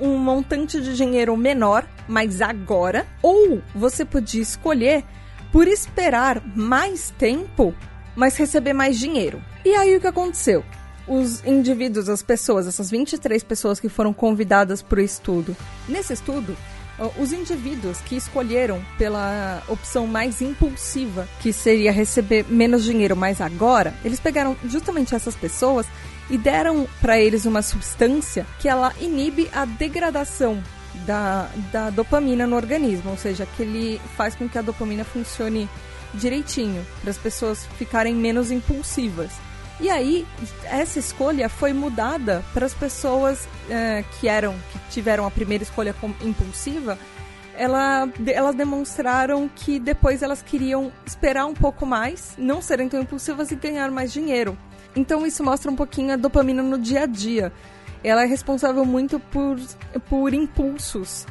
um 0.00 0.18
montante 0.18 0.80
de 0.80 0.96
dinheiro 0.96 1.36
menor, 1.36 1.88
mas 2.08 2.42
agora, 2.42 3.06
ou 3.22 3.62
você 3.72 4.04
podia 4.04 4.42
escolher 4.42 5.04
por 5.52 5.68
esperar 5.68 6.42
mais 6.56 7.10
tempo, 7.16 7.72
mas 8.16 8.36
receber 8.36 8.72
mais 8.72 8.98
dinheiro. 8.98 9.40
E 9.64 9.72
aí 9.76 9.94
o 9.94 10.00
que 10.00 10.06
aconteceu? 10.08 10.64
Os 11.06 11.44
indivíduos, 11.46 12.08
as 12.08 12.22
pessoas, 12.22 12.66
essas 12.66 12.90
23 12.90 13.44
pessoas 13.44 13.78
que 13.78 13.88
foram 13.88 14.12
convidadas 14.12 14.82
para 14.82 14.98
o 14.98 15.02
estudo. 15.02 15.56
Nesse 15.88 16.12
estudo, 16.12 16.56
os 17.18 17.32
indivíduos 17.32 17.98
que 18.00 18.16
escolheram 18.16 18.82
pela 18.96 19.62
opção 19.68 20.06
mais 20.06 20.40
impulsiva, 20.40 21.28
que 21.40 21.52
seria 21.52 21.92
receber 21.92 22.46
menos 22.48 22.84
dinheiro, 22.84 23.16
mas 23.16 23.40
agora, 23.40 23.94
eles 24.04 24.20
pegaram 24.20 24.56
justamente 24.64 25.14
essas 25.14 25.34
pessoas 25.34 25.86
e 26.30 26.38
deram 26.38 26.88
para 27.00 27.18
eles 27.18 27.44
uma 27.44 27.62
substância 27.62 28.46
que 28.58 28.68
ela 28.68 28.92
inibe 29.00 29.48
a 29.52 29.64
degradação 29.64 30.62
da, 31.06 31.48
da 31.70 31.90
dopamina 31.90 32.46
no 32.46 32.56
organismo, 32.56 33.10
ou 33.10 33.16
seja, 33.16 33.46
que 33.56 33.62
ele 33.62 34.00
faz 34.16 34.34
com 34.34 34.48
que 34.48 34.58
a 34.58 34.62
dopamina 34.62 35.04
funcione 35.04 35.68
direitinho, 36.14 36.84
para 37.02 37.10
as 37.10 37.18
pessoas 37.18 37.66
ficarem 37.78 38.14
menos 38.14 38.50
impulsivas. 38.50 39.32
E 39.78 39.90
aí, 39.90 40.26
essa 40.64 40.98
escolha 40.98 41.48
foi 41.48 41.72
mudada 41.72 42.42
para 42.54 42.64
as 42.64 42.72
pessoas 42.72 43.46
é, 43.68 44.04
que 44.18 44.26
eram, 44.28 44.54
que 44.72 44.78
tiveram 44.90 45.26
a 45.26 45.30
primeira 45.30 45.62
escolha 45.62 45.94
impulsiva, 46.22 46.98
ela, 47.58 48.08
elas 48.26 48.54
demonstraram 48.54 49.50
que 49.54 49.78
depois 49.78 50.22
elas 50.22 50.42
queriam 50.42 50.92
esperar 51.04 51.46
um 51.46 51.54
pouco 51.54 51.84
mais, 51.84 52.34
não 52.38 52.60
serem 52.60 52.88
tão 52.88 53.00
impulsivas 53.00 53.50
e 53.50 53.56
ganhar 53.56 53.90
mais 53.90 54.12
dinheiro. 54.12 54.56
Então 54.94 55.26
isso 55.26 55.42
mostra 55.44 55.70
um 55.70 55.76
pouquinho 55.76 56.14
a 56.14 56.16
dopamina 56.16 56.62
no 56.62 56.78
dia 56.78 57.02
a 57.02 57.06
dia. 57.06 57.52
Ela 58.04 58.22
é 58.22 58.26
responsável 58.26 58.84
muito 58.84 59.18
por, 59.18 59.58
por 60.08 60.32
impulsos 60.32 61.26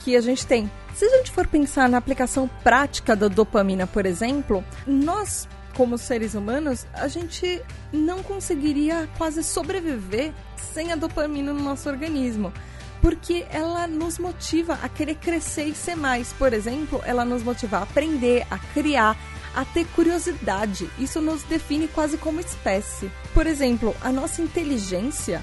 que 0.00 0.16
a 0.16 0.20
gente 0.20 0.46
tem. 0.46 0.70
Se 0.94 1.04
a 1.04 1.16
gente 1.16 1.30
for 1.30 1.46
pensar 1.46 1.88
na 1.88 1.98
aplicação 1.98 2.48
prática 2.62 3.16
da 3.16 3.28
dopamina, 3.28 3.86
por 3.86 4.04
exemplo, 4.04 4.62
nós 4.86 5.48
como 5.76 5.98
seres 5.98 6.34
humanos, 6.34 6.86
a 6.94 7.08
gente 7.08 7.62
não 7.92 8.22
conseguiria 8.22 9.08
quase 9.18 9.42
sobreviver 9.42 10.32
sem 10.72 10.92
a 10.92 10.96
dopamina 10.96 11.52
no 11.52 11.62
nosso 11.62 11.88
organismo. 11.88 12.52
Porque 13.00 13.44
ela 13.50 13.86
nos 13.86 14.18
motiva 14.18 14.78
a 14.80 14.88
querer 14.88 15.16
crescer 15.16 15.64
e 15.64 15.74
ser 15.74 15.96
mais. 15.96 16.32
Por 16.32 16.52
exemplo, 16.52 17.02
ela 17.04 17.24
nos 17.24 17.42
motiva 17.42 17.78
a 17.78 17.82
aprender, 17.82 18.46
a 18.48 18.58
criar, 18.58 19.16
a 19.54 19.64
ter 19.64 19.84
curiosidade. 19.86 20.88
Isso 20.98 21.20
nos 21.20 21.42
define 21.42 21.88
quase 21.88 22.16
como 22.16 22.38
espécie. 22.38 23.10
Por 23.34 23.46
exemplo, 23.46 23.94
a 24.00 24.12
nossa 24.12 24.40
inteligência 24.40 25.42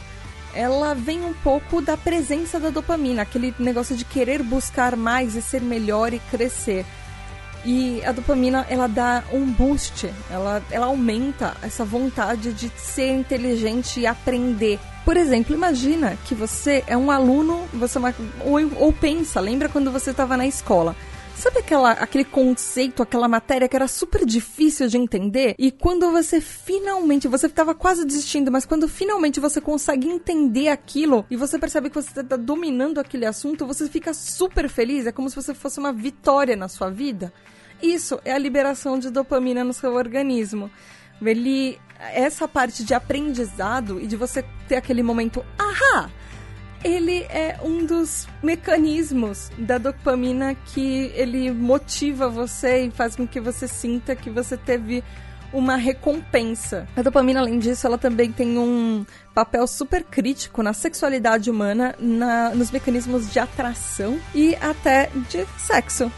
ela 0.54 0.94
vem 0.96 1.24
um 1.24 1.34
pouco 1.34 1.82
da 1.82 1.96
presença 1.96 2.60
da 2.60 2.70
dopamina, 2.70 3.22
aquele 3.22 3.54
negócio 3.60 3.96
de 3.96 4.04
querer 4.04 4.42
buscar 4.42 4.96
mais 4.96 5.36
e 5.36 5.42
ser 5.42 5.62
melhor 5.62 6.14
e 6.14 6.20
crescer. 6.20 6.86
E 7.66 8.04
a 8.06 8.12
dopamina, 8.12 8.66
ela 8.70 8.88
dá 8.88 9.24
um 9.34 9.46
boost, 9.46 10.10
ela, 10.32 10.62
ela 10.72 10.86
aumenta 10.88 11.58
essa 11.62 11.84
vontade 11.84 12.54
de 12.54 12.72
ser 12.78 13.12
inteligente 13.12 14.00
e 14.00 14.08
aprender. 14.08 14.80
Por 15.04 15.18
exemplo, 15.18 15.56
imagina 15.56 16.18
que 16.26 16.36
você 16.36 16.84
é 16.88 16.96
um 16.96 17.12
aluno, 17.12 17.68
você 17.74 18.00
ou, 18.46 18.60
ou 18.78 18.94
pensa, 18.94 19.40
lembra 19.40 19.68
quando 19.68 19.92
você 19.92 20.12
estava 20.12 20.38
na 20.38 20.48
escola? 20.48 20.96
Sabe 21.40 21.60
aquela, 21.60 21.92
aquele 21.92 22.26
conceito, 22.26 23.02
aquela 23.02 23.26
matéria 23.26 23.70
que 23.70 23.76
era 23.76 23.88
super 23.88 24.26
difícil 24.26 24.90
de 24.90 24.98
entender? 24.98 25.56
E 25.58 25.72
quando 25.72 26.12
você 26.12 26.42
finalmente, 26.42 27.30
você 27.30 27.48
ficava 27.48 27.74
quase 27.74 28.04
desistindo, 28.04 28.52
mas 28.52 28.66
quando 28.66 28.90
finalmente 28.90 29.40
você 29.40 29.62
consegue 29.62 30.06
entender 30.06 30.68
aquilo 30.68 31.26
e 31.32 31.38
você 31.38 31.58
percebe 31.58 31.90
que 31.90 31.96
você 31.96 32.20
está 32.20 32.36
dominando 32.36 33.00
aquele 33.00 33.26
assunto, 33.26 33.66
você 33.66 33.88
fica 33.88 34.14
super 34.14 34.68
feliz. 34.68 35.08
É 35.08 35.14
como 35.14 35.30
se 35.30 35.36
você 35.38 35.54
fosse 35.54 35.80
uma 35.80 35.94
vitória 35.94 36.58
na 36.58 36.68
sua 36.68 36.90
vida. 36.90 37.32
Isso 37.82 38.20
é 38.26 38.34
a 38.34 38.38
liberação 38.38 39.00
de 39.00 39.10
dopamina 39.10 39.64
no 39.64 39.72
seu 39.72 39.94
organismo. 39.94 40.70
Ele, 41.22 41.80
essa 42.14 42.50
parte 42.50 42.84
de 42.84 42.94
aprendizado 42.94 43.98
e 44.02 44.08
de 44.08 44.18
você 44.18 44.44
ter 44.68 44.76
aquele 44.76 45.02
momento, 45.02 45.46
ahá! 45.58 46.10
Ele 46.84 47.24
é 47.30 47.58
um 47.64 47.86
dos 47.86 48.28
mecanismos 48.42 49.52
da 49.58 49.78
dopamina 49.78 50.56
que 50.56 51.12
ele 51.14 51.52
motiva 51.52 52.30
você 52.30 52.86
e 52.86 52.92
faz 52.92 53.16
com 53.16 53.28
que 53.28 53.40
você 53.40 53.68
sinta 53.68 54.16
que 54.16 54.30
você 54.30 54.56
teve 54.58 55.04
uma 55.52 55.76
recompensa. 55.76 56.88
A 56.96 57.02
dopamina, 57.02 57.40
além 57.40 57.58
disso, 57.60 57.88
ela 57.88 57.98
também 57.98 58.32
tem 58.32 58.58
um 58.58 59.06
papel 59.34 59.66
super 59.68 60.04
crítico 60.04 60.62
na 60.62 60.74
sexualidade 60.74 61.50
humana, 61.50 61.96
na, 62.00 62.54
nos 62.54 62.72
mecanismos 62.72 63.32
de 63.32 63.40
atração 63.40 64.20
e 64.34 64.56
até 64.56 65.10
de 65.30 65.46
sexo. 65.58 66.12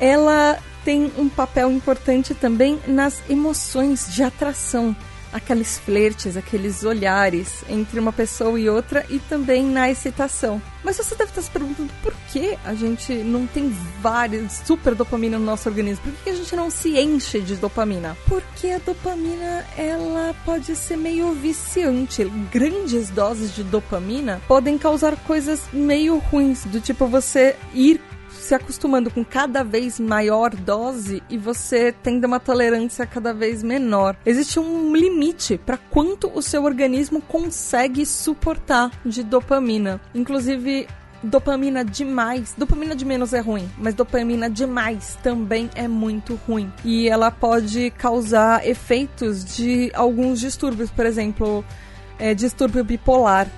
ela 0.00 0.58
tem 0.84 1.12
um 1.16 1.28
papel 1.28 1.70
importante 1.70 2.34
também 2.34 2.80
nas 2.86 3.22
emoções 3.28 4.12
de 4.12 4.22
atração 4.22 4.96
aqueles 5.32 5.78
flertes, 5.78 6.36
aqueles 6.36 6.84
olhares 6.84 7.64
entre 7.68 7.98
uma 7.98 8.12
pessoa 8.12 8.58
e 8.58 8.68
outra 8.68 9.04
e 9.08 9.18
também 9.18 9.64
na 9.64 9.90
excitação. 9.90 10.60
Mas 10.84 10.96
você 10.96 11.14
deve 11.14 11.30
estar 11.30 11.42
se 11.42 11.50
perguntando 11.50 11.92
por 12.02 12.12
que 12.30 12.58
a 12.64 12.74
gente 12.74 13.14
não 13.14 13.46
tem 13.46 13.74
várias 14.00 14.62
super 14.64 14.94
dopamina 14.94 15.38
no 15.38 15.44
nosso 15.44 15.68
organismo? 15.68 16.04
Por 16.04 16.24
que 16.24 16.30
a 16.30 16.34
gente 16.34 16.56
não 16.56 16.70
se 16.70 16.98
enche 16.98 17.40
de 17.40 17.56
dopamina? 17.56 18.16
Porque 18.26 18.68
a 18.68 18.78
dopamina 18.78 19.64
ela 19.76 20.34
pode 20.44 20.74
ser 20.74 20.96
meio 20.96 21.32
viciante. 21.32 22.24
Grandes 22.50 23.10
doses 23.10 23.54
de 23.54 23.62
dopamina 23.62 24.40
podem 24.48 24.76
causar 24.76 25.16
coisas 25.16 25.62
meio 25.72 26.18
ruins, 26.18 26.64
do 26.64 26.80
tipo 26.80 27.06
você 27.06 27.56
ir 27.72 28.00
se 28.42 28.54
acostumando 28.54 29.10
com 29.10 29.24
cada 29.24 29.62
vez 29.62 30.00
maior 30.00 30.54
dose 30.54 31.22
e 31.30 31.38
você 31.38 31.92
tendo 32.02 32.26
uma 32.26 32.40
tolerância 32.40 33.06
cada 33.06 33.32
vez 33.32 33.62
menor. 33.62 34.16
Existe 34.26 34.58
um 34.58 34.94
limite 34.94 35.56
para 35.56 35.76
quanto 35.76 36.30
o 36.34 36.42
seu 36.42 36.64
organismo 36.64 37.22
consegue 37.22 38.04
suportar 38.04 38.90
de 39.06 39.22
dopamina. 39.22 40.00
Inclusive, 40.12 40.88
dopamina 41.22 41.84
demais. 41.84 42.52
Dopamina 42.58 42.96
de 42.96 43.04
menos 43.04 43.32
é 43.32 43.38
ruim, 43.38 43.70
mas 43.78 43.94
dopamina 43.94 44.50
demais 44.50 45.16
também 45.22 45.70
é 45.76 45.86
muito 45.86 46.34
ruim. 46.46 46.70
E 46.84 47.08
ela 47.08 47.30
pode 47.30 47.90
causar 47.92 48.66
efeitos 48.66 49.44
de 49.44 49.92
alguns 49.94 50.40
distúrbios, 50.40 50.90
por 50.90 51.06
exemplo, 51.06 51.64
é, 52.18 52.34
distúrbio 52.34 52.82
bipolar 52.82 53.48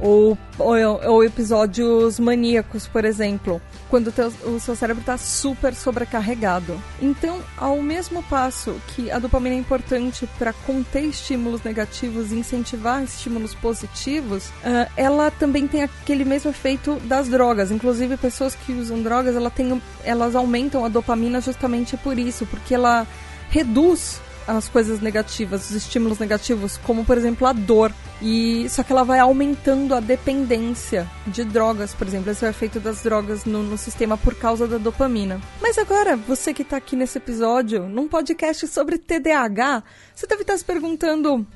ou, 0.00 0.36
ou, 0.58 0.74
ou 1.06 1.24
episódios 1.24 2.18
maníacos, 2.18 2.86
por 2.86 3.04
exemplo, 3.04 3.60
quando 3.88 4.12
teu, 4.12 4.32
o 4.44 4.58
seu 4.58 4.74
cérebro 4.74 5.00
está 5.00 5.18
super 5.18 5.74
sobrecarregado. 5.74 6.80
Então, 7.00 7.40
ao 7.56 7.82
mesmo 7.82 8.22
passo 8.22 8.80
que 8.88 9.10
a 9.10 9.18
dopamina 9.18 9.54
é 9.54 9.58
importante 9.58 10.28
para 10.38 10.52
conter 10.52 11.04
estímulos 11.04 11.62
negativos 11.62 12.32
e 12.32 12.36
incentivar 12.36 13.02
estímulos 13.02 13.54
positivos, 13.54 14.48
uh, 14.48 14.90
ela 14.96 15.30
também 15.30 15.66
tem 15.66 15.82
aquele 15.82 16.24
mesmo 16.24 16.50
efeito 16.50 16.96
das 17.04 17.28
drogas. 17.28 17.70
Inclusive, 17.70 18.16
pessoas 18.16 18.54
que 18.54 18.72
usam 18.72 19.02
drogas, 19.02 19.36
ela 19.36 19.50
tem, 19.50 19.80
elas 20.04 20.34
aumentam 20.34 20.84
a 20.84 20.88
dopamina 20.88 21.40
justamente 21.40 21.96
por 21.96 22.18
isso, 22.18 22.46
porque 22.46 22.74
ela 22.74 23.06
reduz 23.50 24.20
as 24.46 24.68
coisas 24.68 25.00
negativas, 25.00 25.70
os 25.70 25.76
estímulos 25.76 26.18
negativos, 26.18 26.76
como 26.78 27.04
por 27.04 27.16
exemplo 27.16 27.46
a 27.46 27.52
dor. 27.52 27.92
E 28.22 28.68
só 28.68 28.82
que 28.82 28.92
ela 28.92 29.04
vai 29.04 29.18
aumentando 29.18 29.94
a 29.94 30.00
dependência 30.00 31.08
de 31.26 31.42
drogas, 31.44 31.94
por 31.94 32.06
exemplo, 32.06 32.30
esse 32.30 32.44
é 32.44 32.48
o 32.48 32.50
efeito 32.50 32.78
das 32.78 33.02
drogas 33.02 33.44
no, 33.44 33.62
no 33.62 33.78
sistema 33.78 34.16
por 34.18 34.34
causa 34.34 34.68
da 34.68 34.76
dopamina. 34.76 35.40
Mas 35.60 35.78
agora, 35.78 36.16
você 36.16 36.52
que 36.52 36.62
está 36.62 36.76
aqui 36.76 36.96
nesse 36.96 37.18
episódio, 37.18 37.88
num 37.88 38.06
podcast 38.06 38.66
sobre 38.66 38.98
TDAH, 38.98 39.82
você 40.14 40.26
deve 40.26 40.42
estar 40.42 40.58
se 40.58 40.64
perguntando: 40.64 41.46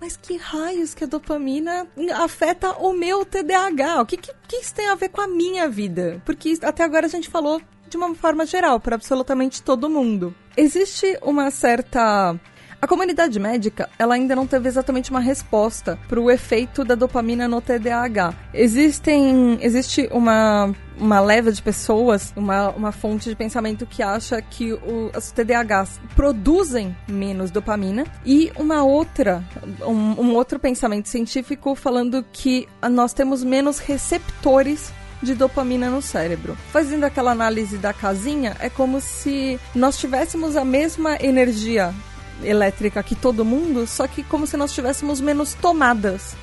mas 0.00 0.16
que 0.16 0.36
raios 0.36 0.94
que 0.94 1.04
a 1.04 1.06
dopamina 1.06 1.86
afeta 2.14 2.72
o 2.72 2.92
meu 2.92 3.24
TDAH? 3.24 4.02
O 4.02 4.06
que, 4.06 4.16
que, 4.16 4.32
que, 4.48 4.56
isso 4.56 4.74
tem 4.74 4.88
a 4.88 4.94
ver 4.94 5.10
com 5.10 5.20
a 5.20 5.26
minha 5.26 5.68
vida? 5.68 6.22
Porque 6.24 6.58
até 6.62 6.84
agora 6.84 7.06
a 7.06 7.10
gente 7.10 7.28
falou 7.28 7.60
de 7.88 7.96
uma 7.96 8.14
forma 8.14 8.44
geral, 8.44 8.80
para 8.80 8.96
absolutamente 8.96 9.62
todo 9.62 9.88
mundo. 9.88 10.34
Existe 10.56 11.18
uma 11.22 11.50
certa 11.50 12.38
a 12.84 12.86
comunidade 12.86 13.40
médica, 13.40 13.88
ela 13.98 14.14
ainda 14.14 14.36
não 14.36 14.46
teve 14.46 14.68
exatamente 14.68 15.10
uma 15.10 15.18
resposta 15.18 15.98
para 16.06 16.20
o 16.20 16.30
efeito 16.30 16.84
da 16.84 16.94
dopamina 16.94 17.48
no 17.48 17.58
TDAH. 17.58 18.34
Existem, 18.52 19.58
existe 19.62 20.06
uma, 20.12 20.70
uma 20.98 21.18
leva 21.18 21.50
de 21.50 21.62
pessoas, 21.62 22.30
uma, 22.36 22.68
uma 22.72 22.92
fonte 22.92 23.30
de 23.30 23.34
pensamento 23.34 23.86
que 23.86 24.02
acha 24.02 24.42
que 24.42 24.74
o, 24.74 25.10
os 25.16 25.32
TDAHs 25.32 25.98
produzem 26.14 26.94
menos 27.08 27.50
dopamina 27.50 28.04
e 28.22 28.52
uma 28.54 28.84
outra, 28.84 29.42
um, 29.80 30.20
um 30.20 30.34
outro 30.34 30.58
pensamento 30.58 31.08
científico 31.08 31.74
falando 31.74 32.22
que 32.34 32.68
nós 32.90 33.14
temos 33.14 33.42
menos 33.42 33.78
receptores 33.78 34.92
de 35.22 35.34
dopamina 35.34 35.88
no 35.88 36.02
cérebro. 36.02 36.54
Fazendo 36.70 37.04
aquela 37.04 37.30
análise 37.30 37.78
da 37.78 37.94
casinha, 37.94 38.54
é 38.60 38.68
como 38.68 39.00
se 39.00 39.58
nós 39.74 39.96
tivéssemos 39.96 40.54
a 40.54 40.66
mesma 40.66 41.16
energia 41.18 41.94
elétrica 42.42 43.02
que 43.02 43.14
todo 43.14 43.44
mundo, 43.44 43.86
só 43.86 44.06
que 44.06 44.22
como 44.22 44.46
se 44.46 44.56
nós 44.56 44.72
tivéssemos 44.72 45.20
menos 45.20 45.54
tomadas 45.54 46.34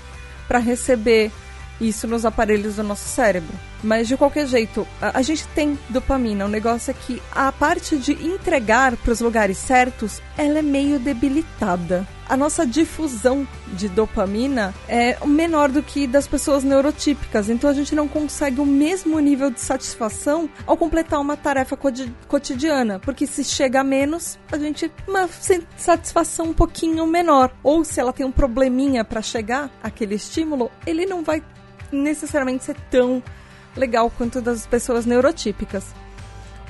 para 0.48 0.60
receber 0.60 1.32
isso 1.80 2.08
nos 2.08 2.26
aparelhos 2.26 2.76
do 2.76 2.84
nosso 2.84 3.08
cérebro. 3.10 3.54
Mas 3.84 4.08
de 4.08 4.16
qualquer 4.16 4.48
jeito, 4.48 4.88
a, 5.02 5.18
a 5.18 5.22
gente 5.22 5.48
tem 5.50 5.78
dopamina. 5.90 6.46
O 6.46 6.50
negócio 6.50 6.92
é 6.92 6.94
que 6.94 7.22
a 7.32 7.52
parte 7.52 7.98
de 7.98 8.14
entregar 8.14 8.96
para 8.96 9.12
os 9.12 9.20
lugares 9.20 9.58
certos, 9.58 10.22
ela 10.38 10.60
é 10.60 10.62
meio 10.62 11.00
debilitada. 11.00 12.08
A 12.32 12.38
nossa 12.38 12.66
difusão 12.66 13.46
de 13.74 13.90
dopamina 13.90 14.74
é 14.88 15.18
menor 15.26 15.68
do 15.68 15.84
que 15.84 16.08
das 16.08 16.30
pessoas 16.30 16.64
neurotípicas, 16.64 17.50
então 17.50 17.70
a 17.70 17.74
gente 17.74 17.94
não 17.94 18.08
consegue 18.08 18.62
o 18.62 18.66
mesmo 18.66 19.20
nível 19.20 19.52
de 19.52 19.60
satisfação 19.60 20.50
ao 20.66 20.78
completar 20.78 21.20
uma 21.20 21.36
tarefa 21.36 21.78
cotidiana, 22.30 23.00
porque 23.00 23.28
se 23.28 23.44
chega 23.44 23.82
a 23.82 23.84
menos, 23.84 24.40
a 24.50 24.58
gente 24.58 24.90
uma 25.06 25.28
satisfação 25.76 26.46
um 26.46 26.54
pouquinho 26.54 27.06
menor. 27.06 27.52
Ou 27.62 27.84
se 27.84 28.00
ela 28.00 28.14
tem 28.14 28.26
um 28.26 28.32
probleminha 28.32 29.04
para 29.04 29.22
chegar 29.22 29.70
aquele 29.84 30.16
estímulo, 30.16 30.72
ele 30.88 31.06
não 31.06 31.26
vai 31.26 31.44
necessariamente 31.92 32.64
ser 32.64 32.78
tão 32.90 33.22
legal 33.76 34.10
quanto 34.10 34.40
das 34.40 34.66
pessoas 34.66 35.06
neurotípicas. 35.06 35.84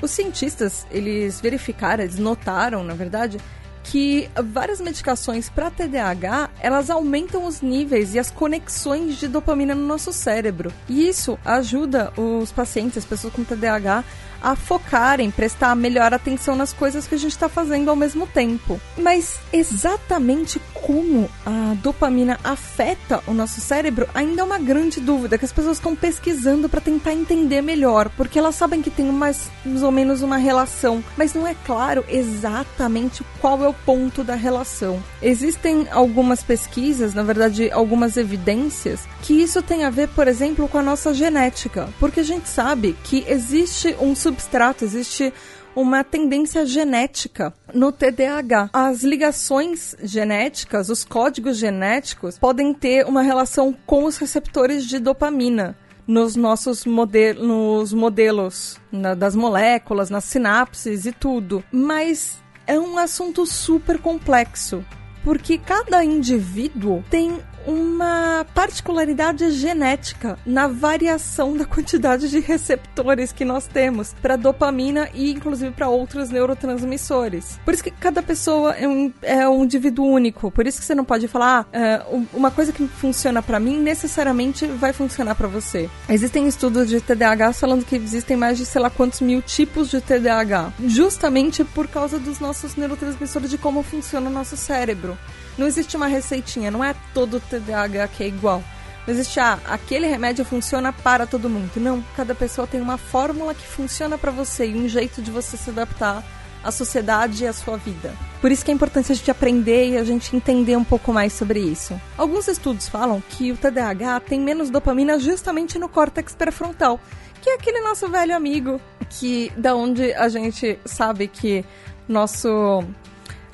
Os 0.02 0.10
cientistas, 0.10 0.84
eles 0.90 1.40
verificaram, 1.40 2.02
eles 2.02 2.18
notaram, 2.18 2.82
na 2.82 2.94
verdade, 2.94 3.38
que 3.84 4.30
várias 4.42 4.80
medicações 4.80 5.48
para 5.48 5.70
TDAH, 5.70 6.50
elas 6.60 6.90
aumentam 6.90 7.46
os 7.46 7.60
níveis 7.60 8.14
e 8.14 8.18
as 8.18 8.30
conexões 8.30 9.16
de 9.16 9.28
dopamina 9.28 9.74
no 9.74 9.86
nosso 9.86 10.12
cérebro. 10.12 10.72
E 10.88 11.08
isso 11.08 11.38
ajuda 11.44 12.12
os 12.16 12.52
pacientes, 12.52 12.98
as 12.98 13.04
pessoas 13.04 13.32
com 13.32 13.44
TDAH, 13.44 14.04
a 14.42 14.56
focarem, 14.56 15.30
prestar 15.30 15.74
melhor 15.74 16.12
atenção 16.12 16.56
nas 16.56 16.72
coisas 16.72 17.06
que 17.06 17.14
a 17.14 17.18
gente 17.18 17.32
está 17.32 17.48
fazendo 17.48 17.88
ao 17.88 17.96
mesmo 17.96 18.26
tempo. 18.26 18.80
Mas 18.96 19.38
exatamente 19.52 20.60
como 20.74 21.30
a 21.46 21.74
dopamina 21.82 22.38
afeta 22.42 23.22
o 23.26 23.32
nosso 23.32 23.60
cérebro 23.60 24.08
ainda 24.14 24.42
é 24.42 24.44
uma 24.44 24.58
grande 24.58 25.00
dúvida 25.00 25.38
que 25.38 25.44
as 25.44 25.52
pessoas 25.52 25.76
estão 25.76 25.94
pesquisando 25.94 26.68
para 26.68 26.80
tentar 26.80 27.12
entender 27.12 27.62
melhor, 27.62 28.08
porque 28.10 28.38
elas 28.38 28.56
sabem 28.56 28.82
que 28.82 28.90
tem 28.90 29.06
mais, 29.06 29.50
mais 29.64 29.82
ou 29.82 29.92
menos 29.92 30.22
uma 30.22 30.36
relação, 30.36 31.02
mas 31.16 31.34
não 31.34 31.46
é 31.46 31.54
claro 31.64 32.04
exatamente 32.08 33.24
qual 33.40 33.62
é 33.62 33.68
o 33.68 33.74
ponto 33.74 34.24
da 34.24 34.34
relação. 34.34 35.02
Existem 35.20 35.86
algumas 35.90 36.42
pesquisas, 36.42 37.14
na 37.14 37.22
verdade, 37.22 37.70
algumas 37.70 38.16
evidências, 38.16 39.06
que 39.22 39.34
isso 39.34 39.62
tem 39.62 39.84
a 39.84 39.90
ver, 39.90 40.08
por 40.08 40.26
exemplo, 40.26 40.68
com 40.68 40.78
a 40.78 40.82
nossa 40.82 41.14
genética. 41.14 41.88
Porque 42.00 42.20
a 42.20 42.24
gente 42.24 42.48
sabe 42.48 42.96
que 43.04 43.24
existe 43.28 43.96
um 44.00 44.14
substrato, 44.32 44.84
existe 44.84 45.32
uma 45.74 46.02
tendência 46.02 46.66
genética 46.66 47.52
no 47.72 47.92
TDAH. 47.92 48.70
As 48.72 49.02
ligações 49.02 49.94
genéticas, 50.02 50.88
os 50.88 51.04
códigos 51.04 51.56
genéticos, 51.56 52.38
podem 52.38 52.74
ter 52.74 53.06
uma 53.06 53.22
relação 53.22 53.74
com 53.86 54.04
os 54.04 54.16
receptores 54.16 54.86
de 54.86 54.98
dopamina 54.98 55.76
nos 56.06 56.34
nossos 56.34 56.84
model 56.84 57.34
nos 57.34 57.92
modelos 57.92 58.78
na, 58.90 59.14
das 59.14 59.36
moléculas, 59.36 60.10
nas 60.10 60.24
sinapses 60.24 61.06
e 61.06 61.12
tudo. 61.12 61.62
Mas 61.70 62.42
é 62.66 62.78
um 62.78 62.98
assunto 62.98 63.46
super 63.46 63.98
complexo. 63.98 64.84
Porque 65.24 65.56
cada 65.56 66.04
indivíduo 66.04 67.04
tem 67.08 67.38
uma 67.66 68.46
particularidade 68.54 69.50
genética 69.52 70.38
na 70.44 70.66
variação 70.66 71.56
da 71.56 71.64
quantidade 71.64 72.28
de 72.28 72.40
receptores 72.40 73.32
que 73.32 73.44
nós 73.44 73.66
temos 73.66 74.14
para 74.20 74.36
dopamina 74.36 75.08
e 75.14 75.30
inclusive 75.30 75.72
para 75.72 75.88
outros 75.88 76.30
neurotransmissores. 76.30 77.58
Por 77.64 77.74
isso 77.74 77.84
que 77.84 77.90
cada 77.90 78.22
pessoa 78.22 78.72
é 78.72 78.86
um, 78.88 79.12
é 79.22 79.48
um 79.48 79.64
indivíduo 79.64 80.06
único. 80.06 80.50
Por 80.50 80.66
isso 80.66 80.80
que 80.80 80.84
você 80.84 80.94
não 80.94 81.04
pode 81.04 81.28
falar 81.28 81.68
ah, 81.72 82.06
uma 82.32 82.50
coisa 82.50 82.72
que 82.72 82.86
funciona 82.86 83.42
para 83.42 83.60
mim 83.60 83.78
necessariamente 83.78 84.66
vai 84.66 84.92
funcionar 84.92 85.34
para 85.34 85.48
você. 85.48 85.88
Existem 86.08 86.46
estudos 86.46 86.88
de 86.88 87.00
TDAH 87.00 87.52
falando 87.54 87.84
que 87.84 87.96
existem 87.96 88.36
mais 88.36 88.58
de 88.58 88.66
sei 88.66 88.80
lá 88.80 88.90
quantos 88.90 89.20
mil 89.20 89.40
tipos 89.42 89.90
de 89.90 90.00
TDAH, 90.00 90.72
justamente 90.86 91.64
por 91.64 91.88
causa 91.88 92.18
dos 92.18 92.40
nossos 92.40 92.76
neurotransmissores 92.76 93.50
de 93.50 93.58
como 93.58 93.82
funciona 93.82 94.28
o 94.28 94.32
nosso 94.32 94.56
cérebro. 94.56 95.16
Não 95.56 95.66
existe 95.66 95.96
uma 95.96 96.06
receitinha, 96.06 96.70
não 96.70 96.82
é 96.82 96.94
todo 97.12 97.40
TDAH 97.40 98.08
que 98.08 98.24
é 98.24 98.26
igual. 98.26 98.62
Não 99.06 99.12
existe, 99.12 99.40
ah, 99.40 99.58
aquele 99.66 100.06
remédio 100.06 100.44
funciona 100.44 100.92
para 100.92 101.26
todo 101.26 101.50
mundo. 101.50 101.70
Não, 101.76 102.04
cada 102.16 102.34
pessoa 102.34 102.66
tem 102.66 102.80
uma 102.80 102.96
fórmula 102.96 103.52
que 103.52 103.66
funciona 103.66 104.16
para 104.16 104.30
você 104.30 104.66
e 104.66 104.74
um 104.74 104.88
jeito 104.88 105.20
de 105.20 105.30
você 105.30 105.56
se 105.56 105.70
adaptar 105.70 106.24
à 106.62 106.70
sociedade 106.70 107.42
e 107.42 107.46
à 107.46 107.52
sua 107.52 107.76
vida. 107.76 108.14
Por 108.40 108.52
isso 108.52 108.64
que 108.64 108.70
é 108.70 108.74
importante 108.74 109.10
a 109.10 109.14
gente 109.14 109.30
aprender 109.30 109.90
e 109.90 109.96
a 109.96 110.04
gente 110.04 110.34
entender 110.36 110.76
um 110.76 110.84
pouco 110.84 111.12
mais 111.12 111.32
sobre 111.32 111.60
isso. 111.60 112.00
Alguns 112.16 112.46
estudos 112.46 112.88
falam 112.88 113.22
que 113.30 113.50
o 113.50 113.56
TDAH 113.56 114.20
tem 114.20 114.40
menos 114.40 114.70
dopamina 114.70 115.18
justamente 115.18 115.78
no 115.78 115.88
córtex 115.88 116.34
pré-frontal, 116.34 117.00
que 117.40 117.50
é 117.50 117.54
aquele 117.54 117.80
nosso 117.80 118.08
velho 118.08 118.36
amigo 118.36 118.80
que 119.10 119.52
da 119.56 119.74
onde 119.74 120.12
a 120.14 120.28
gente 120.28 120.78
sabe 120.84 121.26
que 121.26 121.64
nosso 122.08 122.84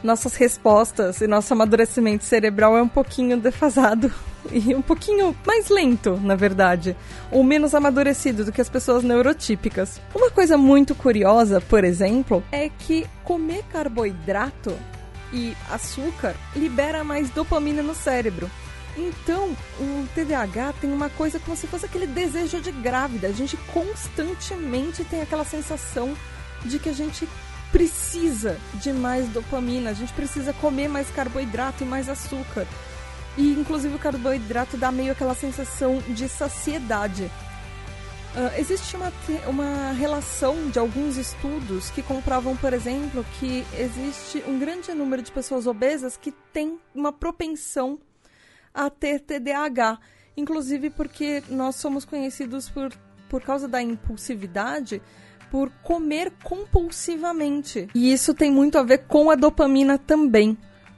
nossas 0.02 0.34
respostas 0.34 1.20
e 1.20 1.26
nosso 1.26 1.52
amadurecimento 1.52 2.24
cerebral 2.24 2.76
é 2.76 2.82
um 2.82 2.88
pouquinho 2.88 3.36
defasado 3.36 4.12
e 4.50 4.74
um 4.74 4.82
pouquinho 4.82 5.36
mais 5.46 5.68
lento, 5.68 6.18
na 6.22 6.36
verdade, 6.36 6.96
ou 7.30 7.42
menos 7.42 7.74
amadurecido 7.74 8.44
do 8.44 8.52
que 8.52 8.60
as 8.60 8.68
pessoas 8.68 9.02
neurotípicas. 9.02 10.00
Uma 10.14 10.30
coisa 10.30 10.56
muito 10.56 10.94
curiosa, 10.94 11.60
por 11.60 11.84
exemplo, 11.84 12.42
é 12.52 12.68
que 12.68 13.06
comer 13.24 13.64
carboidrato 13.72 14.76
e 15.32 15.54
açúcar 15.70 16.34
libera 16.56 17.04
mais 17.04 17.30
dopamina 17.30 17.82
no 17.82 17.94
cérebro. 17.94 18.50
Então, 18.96 19.56
o 19.78 20.08
TDAH 20.14 20.74
tem 20.80 20.92
uma 20.92 21.08
coisa 21.08 21.38
como 21.38 21.56
se 21.56 21.68
fosse 21.68 21.86
aquele 21.86 22.06
desejo 22.06 22.60
de 22.60 22.72
grávida. 22.72 23.28
A 23.28 23.32
gente 23.32 23.56
constantemente 23.72 25.04
tem 25.04 25.22
aquela 25.22 25.44
sensação 25.44 26.16
de 26.64 26.78
que 26.80 26.88
a 26.88 26.92
gente 26.92 27.28
precisa 27.70 28.58
de 28.74 28.92
mais 28.92 29.28
dopamina, 29.28 29.90
a 29.90 29.94
gente 29.94 30.12
precisa 30.12 30.52
comer 30.52 30.88
mais 30.88 31.10
carboidrato 31.10 31.84
e 31.84 31.86
mais 31.86 32.08
açúcar. 32.08 32.66
E 33.36 33.52
inclusive 33.52 33.94
o 33.94 33.98
carboidrato 33.98 34.76
dá 34.76 34.90
meio 34.90 35.12
aquela 35.12 35.34
sensação 35.34 35.98
de 36.08 36.28
saciedade. 36.28 37.30
Uh, 38.34 38.60
existe 38.60 38.94
uma, 38.94 39.12
uma 39.46 39.92
relação 39.92 40.70
de 40.70 40.78
alguns 40.78 41.16
estudos 41.16 41.90
que 41.90 42.02
comprovam, 42.02 42.56
por 42.56 42.72
exemplo, 42.72 43.24
que 43.38 43.64
existe 43.78 44.42
um 44.46 44.58
grande 44.58 44.92
número 44.92 45.22
de 45.22 45.32
pessoas 45.32 45.66
obesas 45.66 46.16
que 46.16 46.32
têm 46.52 46.78
uma 46.94 47.12
propensão 47.12 47.98
a 48.74 48.90
ter 48.90 49.20
TDAH. 49.20 49.98
Inclusive 50.36 50.90
porque 50.90 51.42
nós 51.48 51.76
somos 51.76 52.04
conhecidos 52.04 52.68
por, 52.68 52.92
por 53.28 53.42
causa 53.42 53.66
da 53.66 53.82
impulsividade 53.82 55.02
por 55.50 55.70
comer 55.82 56.32
compulsivamente. 56.42 57.88
E 57.94 58.12
isso 58.12 58.34
tem 58.34 58.50
muito 58.50 58.78
a 58.78 58.82
ver 58.82 58.98
com 59.06 59.30
a 59.30 59.34
dopamina 59.34 59.98
também. 59.98 60.56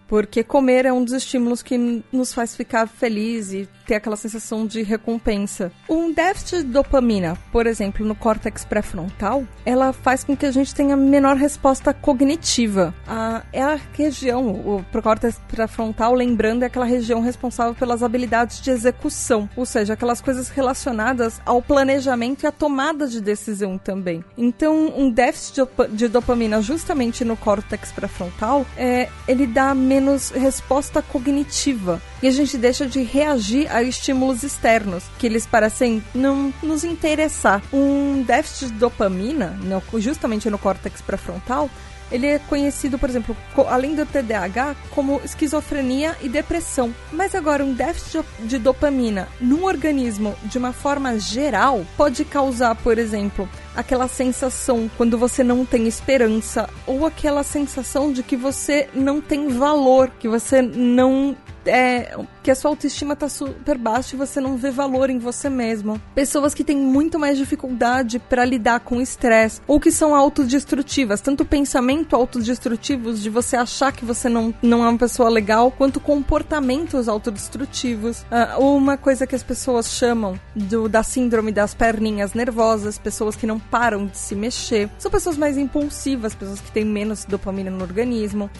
Porque 0.08 0.42
comer 0.42 0.86
é 0.86 0.92
um 0.92 1.04
dos 1.04 1.14
estímulos 1.14 1.62
que 1.62 2.02
nos 2.12 2.34
faz 2.34 2.56
ficar 2.56 2.88
feliz 2.88 3.52
e 3.52 3.68
ter 3.90 3.96
aquela 3.96 4.16
sensação 4.16 4.68
de 4.68 4.82
recompensa. 4.82 5.72
Um 5.88 6.12
déficit 6.12 6.58
de 6.58 6.68
dopamina, 6.70 7.36
por 7.50 7.66
exemplo, 7.66 8.06
no 8.06 8.14
córtex 8.14 8.64
pré-frontal, 8.64 9.44
ela 9.66 9.92
faz 9.92 10.22
com 10.22 10.36
que 10.36 10.46
a 10.46 10.52
gente 10.52 10.72
tenha 10.72 10.96
menor 10.96 11.36
resposta 11.36 11.92
cognitiva. 11.92 12.94
A, 13.04 13.42
é 13.52 13.60
a 13.60 13.76
região, 13.92 14.48
o 14.48 14.84
córtex 15.02 15.40
pré-frontal, 15.48 16.14
lembrando, 16.14 16.62
é 16.62 16.66
aquela 16.66 16.84
região 16.84 17.20
responsável 17.20 17.74
pelas 17.74 18.00
habilidades 18.00 18.60
de 18.60 18.70
execução, 18.70 19.50
ou 19.56 19.66
seja, 19.66 19.94
aquelas 19.94 20.20
coisas 20.20 20.48
relacionadas 20.50 21.40
ao 21.44 21.60
planejamento 21.60 22.44
e 22.44 22.46
à 22.46 22.52
tomada 22.52 23.08
de 23.08 23.20
decisão 23.20 23.76
também. 23.76 24.24
Então, 24.38 24.92
um 24.96 25.10
déficit 25.10 25.66
de 25.90 26.06
dopamina 26.06 26.62
justamente 26.62 27.24
no 27.24 27.36
córtex 27.36 27.90
pré-frontal, 27.90 28.64
é, 28.76 29.08
ele 29.26 29.48
dá 29.48 29.74
menos 29.74 30.30
resposta 30.30 31.02
cognitiva 31.02 32.00
e 32.22 32.28
a 32.28 32.30
gente 32.30 32.56
deixa 32.56 32.86
de 32.86 33.02
reagir 33.02 33.66
a 33.74 33.79
estímulos 33.82 34.42
externos, 34.42 35.04
que 35.18 35.26
eles 35.26 35.46
parecem 35.46 36.02
não 36.14 36.52
nos 36.62 36.84
interessar. 36.84 37.62
Um 37.72 38.22
déficit 38.22 38.72
de 38.72 38.78
dopamina, 38.78 39.58
justamente 39.98 40.48
no 40.50 40.58
córtex 40.58 41.00
pré-frontal, 41.00 41.70
ele 42.10 42.26
é 42.26 42.38
conhecido, 42.38 42.98
por 42.98 43.08
exemplo, 43.08 43.36
além 43.68 43.94
do 43.94 44.04
TDAH, 44.04 44.74
como 44.90 45.20
esquizofrenia 45.24 46.16
e 46.20 46.28
depressão. 46.28 46.92
Mas 47.12 47.34
agora, 47.34 47.64
um 47.64 47.72
déficit 47.72 48.24
de 48.40 48.58
dopamina 48.58 49.28
no 49.40 49.64
organismo 49.64 50.34
de 50.44 50.58
uma 50.58 50.72
forma 50.72 51.18
geral 51.18 51.86
pode 51.96 52.24
causar, 52.24 52.74
por 52.74 52.98
exemplo, 52.98 53.48
aquela 53.76 54.08
sensação 54.08 54.90
quando 54.96 55.16
você 55.16 55.44
não 55.44 55.64
tem 55.64 55.86
esperança 55.86 56.68
ou 56.86 57.06
aquela 57.06 57.42
sensação 57.42 58.12
de 58.12 58.22
que 58.22 58.36
você 58.36 58.88
não 58.92 59.20
tem 59.20 59.48
valor, 59.48 60.10
que 60.18 60.28
você 60.28 60.60
não 60.60 61.36
é, 61.66 62.16
que 62.42 62.50
a 62.50 62.54
sua 62.54 62.70
autoestima 62.70 63.14
tá 63.14 63.28
super 63.28 63.76
baixa 63.76 64.14
e 64.14 64.18
você 64.18 64.40
não 64.40 64.56
vê 64.56 64.70
valor 64.70 65.10
em 65.10 65.18
você 65.18 65.48
mesmo. 65.48 66.00
Pessoas 66.14 66.54
que 66.54 66.64
têm 66.64 66.76
muito 66.76 67.18
mais 67.18 67.38
dificuldade 67.38 68.18
para 68.18 68.44
lidar 68.44 68.80
com 68.80 69.00
estresse 69.00 69.60
ou 69.66 69.80
que 69.80 69.90
são 69.90 70.14
autodestrutivas, 70.14 71.20
tanto 71.20 71.44
pensamento 71.44 72.16
autodestrutivos 72.16 73.22
de 73.22 73.30
você 73.30 73.56
achar 73.56 73.92
que 73.92 74.04
você 74.04 74.28
não, 74.28 74.54
não 74.62 74.84
é 74.84 74.88
uma 74.88 74.98
pessoa 74.98 75.28
legal, 75.28 75.70
quanto 75.70 76.00
comportamentos 76.00 77.08
autodestrutivos. 77.08 78.22
Uh, 78.22 78.60
uma 78.62 78.96
coisa 78.96 79.26
que 79.26 79.34
as 79.34 79.42
pessoas 79.42 79.90
chamam 79.90 80.38
do, 80.54 80.88
da 80.88 81.02
síndrome 81.02 81.52
das 81.52 81.74
perninhas 81.74 82.34
nervosas, 82.34 82.98
pessoas 82.98 83.36
que 83.36 83.46
não 83.46 83.58
param 83.58 84.06
de 84.06 84.16
se 84.16 84.34
mexer, 84.34 84.88
são 84.98 85.10
pessoas 85.10 85.36
mais 85.36 85.56
impulsivas, 85.56 86.34
pessoas 86.34 86.60
que 86.60 86.72
têm 86.72 86.84
menos 86.84 87.24
dopamina 87.24 87.70
no 87.70 87.82
organismo 87.82 88.50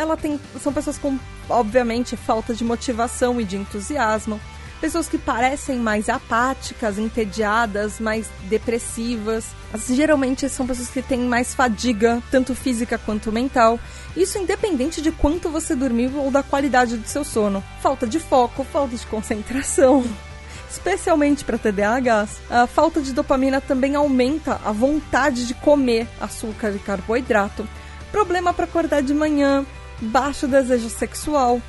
ela 0.00 0.16
tem. 0.16 0.40
São 0.60 0.72
pessoas 0.72 0.98
com, 0.98 1.18
obviamente, 1.48 2.16
falta 2.16 2.54
de 2.54 2.64
motivação 2.64 3.40
e 3.40 3.44
de 3.44 3.56
entusiasmo. 3.56 4.40
Pessoas 4.80 5.08
que 5.08 5.18
parecem 5.18 5.78
mais 5.78 6.08
apáticas, 6.08 6.98
entediadas, 6.98 8.00
mais 8.00 8.30
depressivas. 8.44 9.44
Geralmente 9.90 10.48
são 10.48 10.66
pessoas 10.66 10.88
que 10.88 11.02
têm 11.02 11.20
mais 11.20 11.54
fadiga, 11.54 12.22
tanto 12.30 12.54
física 12.54 12.96
quanto 12.96 13.30
mental. 13.30 13.78
Isso 14.16 14.38
independente 14.38 15.02
de 15.02 15.12
quanto 15.12 15.50
você 15.50 15.76
dormiu 15.76 16.16
ou 16.16 16.30
da 16.30 16.42
qualidade 16.42 16.96
do 16.96 17.06
seu 17.06 17.24
sono. 17.24 17.62
Falta 17.82 18.06
de 18.06 18.18
foco, 18.18 18.64
falta 18.64 18.96
de 18.96 19.06
concentração 19.06 20.02
especialmente 20.70 21.44
para 21.44 21.58
TDAHs. 21.58 22.40
A 22.48 22.66
falta 22.66 23.02
de 23.02 23.12
dopamina 23.12 23.60
também 23.60 23.96
aumenta 23.96 24.60
a 24.64 24.72
vontade 24.72 25.46
de 25.46 25.52
comer 25.52 26.08
açúcar 26.20 26.70
e 26.70 26.78
carboidrato. 26.78 27.68
Problema 28.12 28.54
para 28.54 28.64
acordar 28.64 29.02
de 29.02 29.12
manhã, 29.12 29.66
baixo 30.00 30.46
desejo 30.46 30.88
sexual, 30.90 31.60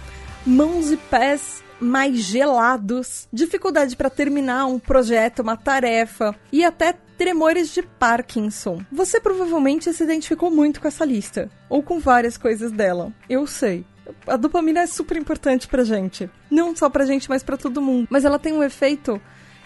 mãos 0.46 0.92
e 0.92 0.98
pés 0.98 1.64
mais 1.80 2.18
gelados, 2.18 3.28
dificuldade 3.34 3.96
para 3.96 4.10
terminar 4.10 4.68
um 4.68 4.78
projeto, 4.78 5.40
uma 5.40 5.58
tarefa 5.58 6.36
e 6.52 6.64
até 6.64 6.94
tremores 7.18 7.74
de 7.74 7.82
Parkinson. 7.82 8.82
Você 8.92 9.20
provavelmente 9.20 9.92
se 9.92 10.04
identificou 10.04 10.52
muito 10.52 10.80
com 10.80 10.88
essa 10.88 11.04
lista, 11.04 11.50
ou 11.70 11.82
com 11.82 12.00
várias 12.00 12.38
coisas 12.38 12.72
dela. 12.72 13.12
Eu 13.30 13.48
sei. 13.48 13.86
A 14.28 14.36
dopamina 14.36 14.82
é 14.82 14.88
super 14.88 15.18
importante 15.18 15.68
pra 15.68 15.84
gente. 15.84 16.30
Não 16.50 16.76
só 16.76 16.90
pra 16.90 17.06
gente, 17.06 17.30
mas 17.30 17.44
pra 17.44 17.58
todo 17.58 17.82
mundo. 17.82 18.08
Mas 18.10 18.26
ela 18.26 18.40
tem 18.40 18.54
um 18.54 18.64
efeito 18.64 19.22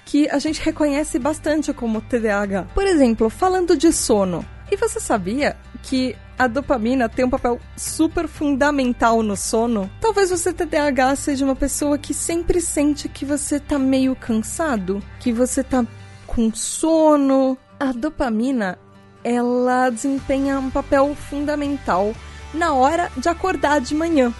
que 0.06 0.30
a 0.30 0.38
gente 0.38 0.62
reconhece 0.62 1.18
bastante 1.18 1.74
como 1.74 2.02
TDAH. 2.02 2.68
Por 2.74 2.86
exemplo, 2.86 3.30
falando 3.30 3.76
de 3.76 3.92
sono. 3.92 4.46
E 4.72 4.76
você 4.76 5.00
sabia 5.00 5.58
que 5.86 6.16
a 6.38 6.48
dopamina 6.48 7.08
tem 7.08 7.24
um 7.24 7.30
papel 7.30 7.60
super 7.78 8.28
fundamental 8.28 9.22
no 9.22 9.38
sono. 9.38 9.90
Talvez 10.02 10.32
você 10.32 10.52
TDAH 10.52 11.16
seja 11.16 11.46
uma 11.46 11.56
pessoa 11.56 11.98
que 11.98 12.14
sempre 12.14 12.60
sente 12.60 13.08
que 13.08 13.24
você 13.24 13.60
tá 13.60 13.80
meio 13.80 14.16
cansado, 14.16 15.02
que 15.20 15.32
você 15.32 15.64
tá 15.64 15.86
com 16.28 16.54
sono. 16.54 17.58
A 17.80 17.92
dopamina, 17.92 18.78
ela 19.24 19.90
desempenha 19.90 20.60
um 20.60 20.70
papel 20.70 21.16
fundamental 21.16 22.14
na 22.54 22.74
hora 22.74 23.12
de 23.16 23.30
acordar 23.30 23.80
de 23.80 23.94
manhã. 23.94 24.34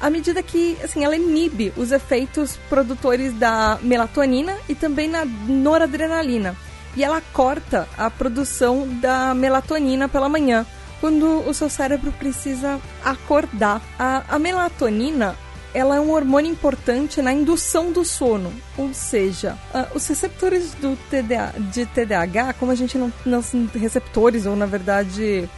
À 0.00 0.08
medida 0.08 0.42
que, 0.42 0.78
assim, 0.82 1.04
ela 1.04 1.16
inibe 1.16 1.72
os 1.76 1.90
efeitos 1.90 2.56
produtores 2.68 3.32
da 3.34 3.78
melatonina 3.82 4.56
e 4.68 4.74
também 4.74 5.08
na 5.08 5.24
noradrenalina. 5.24 6.56
E 6.96 7.04
ela 7.04 7.20
corta 7.32 7.88
a 7.96 8.10
produção 8.10 8.88
da 9.00 9.34
melatonina 9.34 10.08
pela 10.08 10.28
manhã, 10.28 10.66
quando 11.00 11.48
o 11.48 11.54
seu 11.54 11.68
cérebro 11.68 12.12
precisa 12.12 12.80
acordar. 13.04 13.80
A, 13.98 14.24
a 14.28 14.38
melatonina 14.38 15.36
ela 15.74 15.96
é 15.96 16.00
um 16.00 16.10
hormônio 16.10 16.50
importante 16.50 17.20
na 17.20 17.32
indução 17.32 17.92
do 17.92 18.04
sono, 18.04 18.52
ou 18.76 18.92
seja, 18.94 19.56
uh, 19.74 19.96
os 19.96 20.06
receptores 20.06 20.72
do 20.74 20.96
TDA, 21.10 21.54
de 21.70 21.86
TDAH, 21.86 22.54
como 22.54 22.72
a 22.72 22.74
gente 22.74 22.96
não, 22.96 23.12
não 23.24 23.42
receptores 23.74 24.46
ou 24.46 24.56
na 24.56 24.66
verdade 24.66 25.48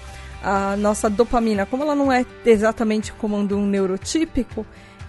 a 0.43 0.77
nossa 0.77 1.09
dopamina, 1.09 1.65
como 1.65 1.83
ela 1.83 1.95
não 1.95 2.11
é 2.11 2.25
exatamente 2.45 3.13
como 3.13 3.37
um 3.37 3.67
neurotípico, 3.67 4.67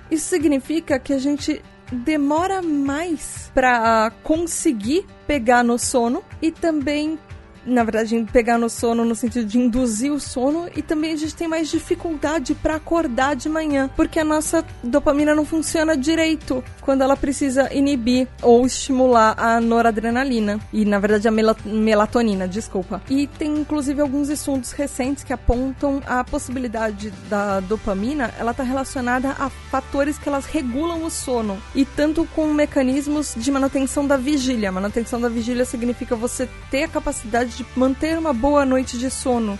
isso 0.10 0.27
significa 0.27 0.99
que 0.99 1.13
a 1.13 1.19
gente 1.19 1.62
demora 1.91 2.62
mais 2.62 3.49
para 3.53 4.12
conseguir 4.23 5.05
pegar 5.32 5.63
no 5.63 5.80
sono 5.80 6.22
e 6.41 6.52
também 6.52 7.17
na 7.65 7.84
verdade, 7.84 8.26
pegar 8.32 8.58
no 8.58 8.69
sono 8.69 9.06
no 9.06 9.15
sentido 9.15 9.45
de 9.45 9.58
induzir 9.58 10.12
o 10.12 10.19
sono 10.19 10.67
e 10.76 10.82
também 10.82 11.13
a 11.13 11.15
gente 11.15 11.36
tem 11.36 11.47
mais 11.47 11.69
dificuldade 11.69 12.56
para 12.56 12.76
acordar 12.76 13.36
de 13.36 13.50
manhã, 13.50 13.89
porque 13.95 14.19
a 14.19 14.24
nossa 14.24 14.65
dopamina 14.84 15.36
não 15.36 15.45
funciona 15.45 15.95
direito 15.95 16.63
quando 16.82 17.02
ela 17.02 17.15
precisa 17.15 17.74
inibir 17.74 18.28
ou 18.41 18.65
estimular 18.65 19.36
a 19.38 19.60
noradrenalina 19.62 20.60
e 20.74 20.86
na 20.86 21.00
verdade 21.00 21.28
a 21.28 21.32
melatonina, 21.65 22.47
desculpa. 22.47 23.02
E 23.10 23.28
tem 23.28 23.58
inclusive 23.58 24.02
alguns 24.02 24.30
estudos 24.30 24.71
recentes 24.71 25.24
que 25.24 25.34
apontam 25.34 26.02
a 26.06 26.24
possibilidade 26.24 27.12
da 27.30 27.60
dopamina, 27.60 28.34
ela 28.39 28.52
está 28.52 28.63
relacionada 28.63 29.36
a 29.39 29.50
fatores 29.50 30.17
que 30.17 30.28
elas 30.28 30.45
regulam 30.45 31.04
o 31.04 31.10
sono 31.10 31.62
e 31.76 31.86
tanto 31.86 32.26
com 32.36 32.47
mecanismos 32.47 33.34
de 33.36 33.52
manutenção 33.52 34.06
da 34.06 34.17
vigília. 34.17 34.71
Manutenção 34.71 35.19
da 35.19 35.30
vigília 35.30 35.65
significa 35.65 36.15
você 36.15 36.47
ter 36.69 36.84
a 36.84 36.88
capacidade 36.88 37.50
de 37.57 37.65
manter 37.75 38.17
uma 38.17 38.33
boa 38.33 38.65
noite 38.65 38.97
de 38.97 39.09
sono 39.09 39.57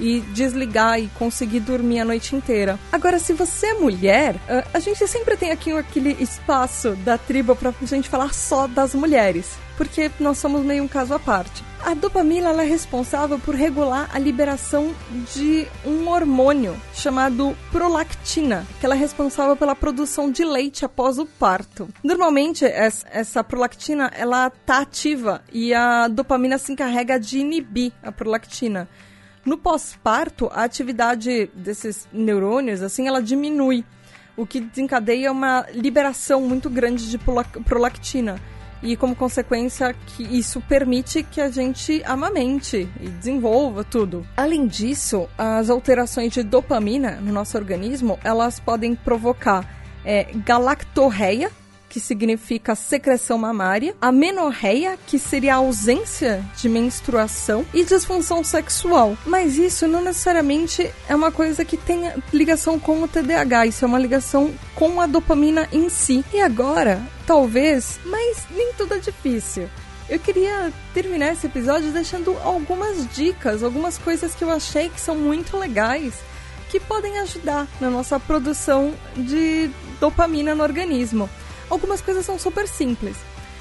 e 0.00 0.20
desligar 0.20 0.98
e 0.98 1.08
conseguir 1.18 1.60
dormir 1.60 2.00
a 2.00 2.04
noite 2.04 2.34
inteira. 2.34 2.78
Agora, 2.90 3.18
se 3.18 3.32
você 3.32 3.66
é 3.66 3.74
mulher, 3.74 4.36
a 4.72 4.78
gente 4.78 5.06
sempre 5.06 5.36
tem 5.36 5.50
aqui 5.50 5.70
aquele 5.72 6.16
espaço 6.18 6.96
da 6.96 7.18
tribo 7.18 7.54
pra 7.54 7.72
gente 7.82 8.08
falar 8.08 8.32
só 8.32 8.66
das 8.66 8.94
mulheres, 8.94 9.52
porque 9.76 10.10
nós 10.18 10.38
somos 10.38 10.64
meio 10.64 10.82
um 10.82 10.88
caso 10.88 11.14
à 11.14 11.18
parte. 11.18 11.62
A 11.84 11.94
dopamina 11.94 12.50
é 12.50 12.64
responsável 12.64 13.40
por 13.40 13.56
regular 13.56 14.08
a 14.14 14.18
liberação 14.18 14.94
de 15.34 15.66
um 15.84 16.08
hormônio 16.08 16.80
chamado 16.94 17.56
prolactina, 17.72 18.64
que 18.78 18.86
ela 18.86 18.94
é 18.94 18.98
responsável 18.98 19.56
pela 19.56 19.74
produção 19.74 20.30
de 20.30 20.44
leite 20.44 20.84
após 20.84 21.18
o 21.18 21.26
parto. 21.26 21.88
Normalmente 22.02 22.64
essa 22.64 23.42
prolactina 23.42 24.12
ela 24.16 24.48
tá 24.48 24.78
ativa 24.78 25.42
e 25.52 25.74
a 25.74 26.06
dopamina 26.06 26.56
se 26.56 26.72
encarrega 26.72 27.18
de 27.18 27.40
inibir 27.40 27.92
a 28.00 28.12
prolactina. 28.12 28.88
No 29.44 29.58
pós-parto, 29.58 30.48
a 30.52 30.62
atividade 30.62 31.50
desses 31.52 32.06
neurônios 32.12 32.80
assim 32.80 33.08
ela 33.08 33.20
diminui, 33.20 33.84
o 34.36 34.46
que 34.46 34.60
desencadeia 34.60 35.32
uma 35.32 35.66
liberação 35.74 36.40
muito 36.42 36.70
grande 36.70 37.10
de 37.10 37.18
prolactina 37.18 38.40
e 38.82 38.96
como 38.96 39.14
consequência 39.14 39.94
que 39.94 40.22
isso 40.22 40.60
permite 40.60 41.22
que 41.22 41.40
a 41.40 41.50
gente 41.50 42.02
amamente 42.04 42.88
e 43.00 43.08
desenvolva 43.08 43.84
tudo. 43.84 44.26
Além 44.36 44.66
disso, 44.66 45.28
as 45.38 45.70
alterações 45.70 46.32
de 46.32 46.42
dopamina 46.42 47.12
no 47.20 47.32
nosso 47.32 47.56
organismo, 47.56 48.18
elas 48.24 48.58
podem 48.58 48.94
provocar 48.94 49.64
é, 50.04 50.26
galactorreia, 50.44 51.50
que 51.92 52.00
significa 52.00 52.74
secreção 52.74 53.36
mamária, 53.36 53.94
a 54.00 54.10
menorreia, 54.10 54.98
que 55.06 55.18
seria 55.18 55.52
a 55.52 55.58
ausência 55.58 56.42
de 56.56 56.66
menstruação, 56.66 57.66
e 57.74 57.84
disfunção 57.84 58.42
sexual. 58.42 59.14
Mas 59.26 59.58
isso 59.58 59.86
não 59.86 60.02
necessariamente 60.02 60.90
é 61.06 61.14
uma 61.14 61.30
coisa 61.30 61.66
que 61.66 61.76
tenha 61.76 62.16
ligação 62.32 62.80
com 62.80 63.02
o 63.02 63.06
TDAH, 63.08 63.66
isso 63.66 63.84
é 63.84 63.88
uma 63.88 63.98
ligação 63.98 64.54
com 64.74 65.02
a 65.02 65.06
dopamina 65.06 65.68
em 65.70 65.90
si. 65.90 66.24
E 66.32 66.40
agora, 66.40 67.06
talvez, 67.26 68.00
mas 68.06 68.46
nem 68.50 68.72
tudo 68.72 68.94
é 68.94 68.98
difícil. 68.98 69.68
Eu 70.08 70.18
queria 70.18 70.72
terminar 70.94 71.34
esse 71.34 71.46
episódio 71.46 71.92
deixando 71.92 72.34
algumas 72.42 73.06
dicas, 73.14 73.62
algumas 73.62 73.98
coisas 73.98 74.34
que 74.34 74.42
eu 74.42 74.50
achei 74.50 74.88
que 74.88 75.00
são 75.00 75.14
muito 75.14 75.58
legais 75.58 76.14
que 76.70 76.80
podem 76.80 77.18
ajudar 77.18 77.68
na 77.78 77.90
nossa 77.90 78.18
produção 78.18 78.94
de 79.14 79.70
dopamina 80.00 80.54
no 80.54 80.62
organismo 80.62 81.28
algumas 81.70 82.00
coisas 82.00 82.24
são 82.24 82.38
super 82.38 82.66
simples. 82.68 83.16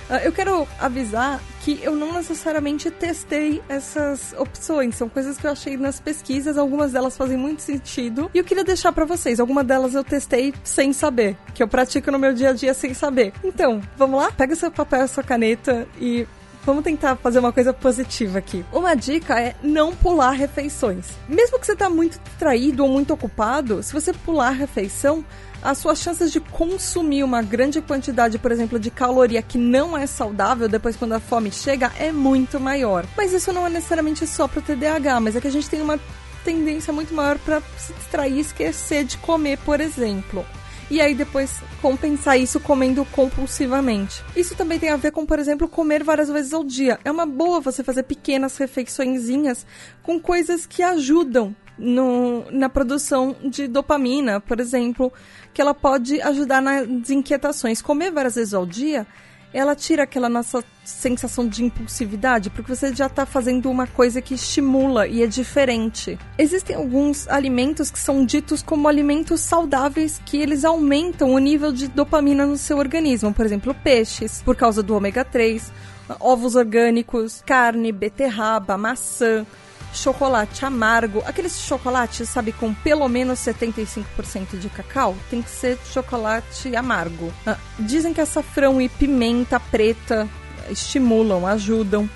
Uh, 0.09 0.15
eu 0.25 0.31
quero 0.31 0.67
avisar 0.77 1.39
que 1.61 1.79
eu 1.81 1.95
não 1.95 2.13
necessariamente 2.13 2.91
testei 2.91 3.61
essas 3.69 4.33
opções, 4.37 4.95
são 4.95 5.07
coisas 5.07 5.37
que 5.37 5.47
eu 5.47 5.51
achei 5.51 5.77
nas 5.77 6.01
pesquisas, 6.01 6.57
algumas 6.57 6.91
delas 6.91 7.15
fazem 7.15 7.37
muito 7.37 7.61
sentido. 7.61 8.29
E 8.33 8.37
eu 8.37 8.43
queria 8.43 8.63
deixar 8.63 8.91
para 8.91 9.05
vocês, 9.05 9.39
algumas 9.39 9.65
delas 9.65 9.95
eu 9.95 10.03
testei 10.03 10.53
sem 10.63 10.91
saber, 10.91 11.37
que 11.53 11.63
eu 11.63 11.67
pratico 11.67 12.11
no 12.11 12.19
meu 12.19 12.33
dia 12.33 12.49
a 12.49 12.53
dia 12.53 12.73
sem 12.73 12.93
saber. 12.93 13.31
Então, 13.41 13.81
vamos 13.95 14.19
lá? 14.19 14.31
Pega 14.31 14.53
seu 14.55 14.69
papel 14.69 15.07
sua 15.07 15.23
caneta 15.23 15.87
e 15.99 16.27
Vamos 16.63 16.83
tentar 16.83 17.15
fazer 17.15 17.39
uma 17.39 17.51
coisa 17.51 17.73
positiva 17.73 18.37
aqui. 18.37 18.63
Uma 18.71 18.93
dica 18.93 19.39
é 19.39 19.55
não 19.63 19.95
pular 19.95 20.31
refeições. 20.31 21.07
Mesmo 21.27 21.59
que 21.59 21.65
você 21.65 21.75
tá 21.75 21.89
muito 21.89 22.19
distraído 22.19 22.83
ou 22.83 22.89
muito 22.89 23.11
ocupado, 23.11 23.81
se 23.81 23.91
você 23.91 24.13
pular 24.13 24.51
refeição, 24.51 25.25
as 25.61 25.77
suas 25.77 25.99
chances 25.99 26.31
de 26.31 26.39
consumir 26.39 27.23
uma 27.23 27.41
grande 27.41 27.81
quantidade, 27.81 28.39
por 28.39 28.51
exemplo, 28.51 28.79
de 28.79 28.89
caloria 28.89 29.41
que 29.41 29.57
não 29.57 29.97
é 29.97 30.07
saudável 30.07 30.67
depois 30.67 30.95
quando 30.95 31.13
a 31.13 31.19
fome 31.19 31.51
chega 31.51 31.91
é 31.97 32.11
muito 32.11 32.59
maior. 32.59 33.05
Mas 33.15 33.33
isso 33.33 33.53
não 33.53 33.65
é 33.65 33.69
necessariamente 33.69 34.25
só 34.25 34.47
para 34.47 34.59
o 34.59 34.61
TDAH, 34.61 35.19
mas 35.19 35.35
é 35.35 35.41
que 35.41 35.47
a 35.47 35.51
gente 35.51 35.69
tem 35.69 35.81
uma 35.81 35.99
tendência 36.43 36.91
muito 36.91 37.13
maior 37.13 37.37
para 37.39 37.61
se 37.77 37.93
distrair 37.93 38.33
e 38.33 38.39
esquecer 38.39 39.03
de 39.03 39.17
comer, 39.17 39.57
por 39.59 39.79
exemplo 39.79 40.45
e 40.91 40.99
aí 40.99 41.15
depois 41.15 41.61
compensar 41.81 42.37
isso 42.37 42.59
comendo 42.59 43.05
compulsivamente. 43.05 44.21
Isso 44.35 44.55
também 44.55 44.77
tem 44.77 44.89
a 44.89 44.97
ver 44.97 45.11
com, 45.11 45.25
por 45.25 45.39
exemplo, 45.39 45.69
comer 45.69 46.03
várias 46.03 46.27
vezes 46.27 46.53
ao 46.53 46.65
dia. 46.65 46.99
É 47.05 47.09
uma 47.09 47.25
boa 47.25 47.61
você 47.61 47.81
fazer 47.81 48.03
pequenas 48.03 48.57
refeiçõezinhas 48.57 49.65
com 50.03 50.19
coisas 50.19 50.65
que 50.65 50.83
ajudam 50.83 51.55
no, 51.77 52.45
na 52.51 52.69
produção 52.69 53.35
de 53.43 53.67
dopamina, 53.67 54.39
por 54.39 54.59
exemplo, 54.59 55.11
que 55.53 55.61
ela 55.61 55.73
pode 55.73 56.21
ajudar 56.21 56.61
nas 56.61 57.09
inquietações. 57.09 57.81
Comer 57.81 58.11
várias 58.11 58.35
vezes 58.35 58.53
ao 58.53 58.65
dia, 58.65 59.05
ela 59.53 59.75
tira 59.75 60.03
aquela 60.03 60.29
nossa 60.29 60.63
sensação 60.83 61.47
de 61.47 61.63
impulsividade, 61.63 62.49
porque 62.49 62.73
você 62.73 62.93
já 62.95 63.07
está 63.07 63.25
fazendo 63.25 63.69
uma 63.69 63.85
coisa 63.85 64.21
que 64.21 64.33
estimula 64.33 65.07
e 65.07 65.21
é 65.21 65.27
diferente. 65.27 66.17
Existem 66.37 66.75
alguns 66.75 67.27
alimentos 67.27 67.91
que 67.91 67.99
são 67.99 68.25
ditos 68.25 68.61
como 68.61 68.87
alimentos 68.87 69.41
saudáveis 69.41 70.21
que 70.25 70.37
eles 70.37 70.63
aumentam 70.63 71.33
o 71.33 71.39
nível 71.39 71.71
de 71.71 71.87
dopamina 71.87 72.45
no 72.45 72.57
seu 72.57 72.77
organismo, 72.77 73.33
por 73.33 73.45
exemplo, 73.45 73.73
peixes, 73.73 74.41
por 74.41 74.55
causa 74.55 74.81
do 74.81 74.95
ômega 74.95 75.25
3, 75.25 75.71
ovos 76.19 76.55
orgânicos, 76.55 77.43
carne, 77.45 77.91
beterraba, 77.91 78.77
maçã, 78.77 79.45
chocolate 79.93 80.65
amargo, 80.65 81.21
aqueles 81.25 81.59
chocolates, 81.59 82.29
sabe, 82.29 82.51
com 82.51 82.73
pelo 82.73 83.07
menos 83.07 83.39
75% 83.39 84.57
de 84.57 84.69
cacau, 84.69 85.15
tem 85.29 85.41
que 85.41 85.49
ser 85.49 85.77
chocolate 85.91 86.75
amargo. 86.75 87.31
Ah, 87.45 87.57
dizem 87.79 88.13
que 88.13 88.21
açafrão 88.21 88.81
e 88.81 88.87
pimenta 88.89 89.59
preta 89.59 90.27
estimulam, 90.69 91.45
ajudam. 91.45 92.09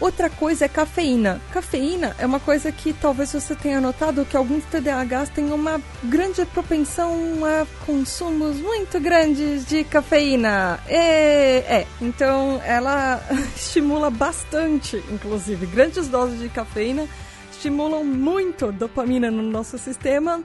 Outra 0.00 0.30
coisa 0.30 0.64
é 0.64 0.68
cafeína. 0.68 1.40
Cafeína 1.52 2.16
é 2.18 2.24
uma 2.24 2.40
coisa 2.40 2.72
que 2.72 2.92
talvez 2.94 3.32
você 3.32 3.54
tenha 3.54 3.80
notado 3.80 4.24
que 4.24 4.36
alguns 4.36 4.64
TDAHs 4.64 5.28
têm 5.28 5.52
uma 5.52 5.80
grande 6.04 6.44
propensão 6.46 7.12
a 7.44 7.66
consumos 7.84 8.56
muito 8.56 8.98
grandes 8.98 9.66
de 9.66 9.84
cafeína. 9.84 10.80
É, 10.88 11.80
é. 11.80 11.86
então 12.00 12.60
ela 12.64 13.22
estimula 13.54 14.08
bastante, 14.08 14.96
inclusive, 15.10 15.66
grandes 15.66 16.08
doses 16.08 16.40
de 16.40 16.48
cafeína 16.48 17.06
estimulam 17.60 18.02
muito 18.02 18.72
dopamina 18.72 19.30
no 19.30 19.42
nosso 19.42 19.76
sistema. 19.76 20.42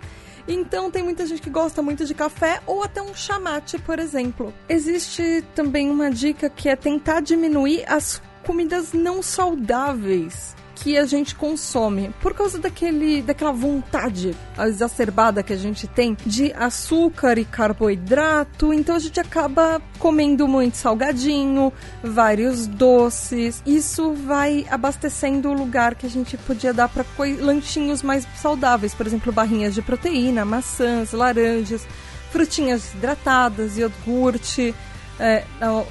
Então 0.48 0.92
tem 0.92 1.02
muita 1.02 1.26
gente 1.26 1.42
que 1.42 1.50
gosta 1.50 1.82
muito 1.82 2.06
de 2.06 2.14
café 2.14 2.62
ou 2.68 2.84
até 2.84 3.02
um 3.02 3.16
chamate, 3.16 3.80
por 3.80 4.00
exemplo. 4.00 4.54
Existe 4.68 5.44
também 5.56 5.90
uma 5.90 6.12
dica 6.12 6.50
que 6.50 6.70
é 6.70 6.76
tentar 6.76 7.22
diminuir 7.22 7.84
as 7.88 8.22
comidas 8.46 8.94
não 8.94 9.22
saudáveis 9.22 10.56
que 10.76 10.98
a 10.98 11.06
gente 11.06 11.34
consome 11.34 12.14
por 12.22 12.34
causa 12.34 12.60
daquele, 12.60 13.22
daquela 13.22 13.52
vontade 13.52 14.36
exacerbada 14.60 15.42
que 15.42 15.54
a 15.54 15.58
gente 15.58 15.88
tem 15.88 16.16
de 16.26 16.54
açúcar 16.54 17.38
e 17.40 17.46
carboidrato. 17.46 18.74
Então 18.74 18.96
a 18.96 19.00
gente 19.00 19.20
acaba 19.20 19.82
comendo 19.98 20.48
muito 20.48 20.78
salgadinho, 20.78 21.72
vários 22.04 22.68
doces. 22.68 23.64
Isso 23.66 24.14
vai 24.14 24.66
abastecendo 24.70 25.50
o 25.50 25.54
lugar 25.54 25.96
que 25.96 26.06
a 26.06 26.10
gente 26.10 26.38
podia 26.38 26.74
dar 26.74 26.90
para 26.90 27.06
lanchinhos 27.40 28.04
mais 28.04 28.28
saudáveis, 28.36 28.94
por 28.94 29.08
exemplo, 29.08 29.32
barrinhas 29.32 29.74
de 29.74 29.82
proteína, 29.82 30.46
maçãs, 30.46 31.14
laranjas, 31.14 31.88
frutinhas 32.32 32.94
hidratadas, 32.94 33.78
iogurte 33.78 34.76
é, 35.20 35.44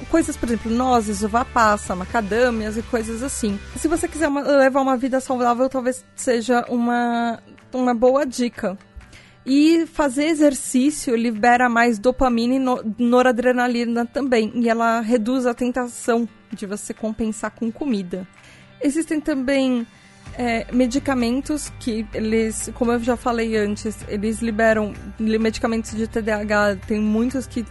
coisas, 0.09 0.37
por 0.37 0.47
exemplo, 0.47 0.71
nozes, 0.71 1.23
uva 1.23 1.43
passa, 1.43 1.95
macadâmias 1.95 2.77
e 2.77 2.83
coisas 2.83 3.23
assim. 3.23 3.59
Se 3.77 3.87
você 3.87 4.07
quiser 4.07 4.27
uma, 4.27 4.41
levar 4.41 4.81
uma 4.81 4.97
vida 4.97 5.19
saudável, 5.19 5.67
talvez 5.67 6.05
seja 6.15 6.65
uma, 6.69 7.39
uma 7.73 7.93
boa 7.93 8.25
dica. 8.25 8.77
E 9.45 9.85
fazer 9.85 10.25
exercício 10.25 11.15
libera 11.15 11.69
mais 11.69 11.99
dopamina 11.99 12.55
e 12.55 13.03
noradrenalina 13.03 14.05
também. 14.05 14.51
E 14.55 14.67
ela 14.67 15.01
reduz 15.01 15.45
a 15.45 15.53
tentação 15.53 16.27
de 16.51 16.65
você 16.65 16.93
compensar 16.93 17.51
com 17.51 17.71
comida. 17.71 18.27
Existem 18.81 19.21
também 19.21 19.85
é, 20.37 20.65
medicamentos 20.71 21.71
que 21.79 22.07
eles, 22.13 22.71
como 22.73 22.91
eu 22.91 22.99
já 22.99 23.15
falei 23.15 23.55
antes, 23.55 23.97
eles 24.07 24.39
liberam 24.41 24.93
medicamentos 25.19 25.95
de 25.95 26.07
TDAH. 26.07 26.77
Tem 26.87 26.99
muitos 26.99 27.45
que 27.45 27.63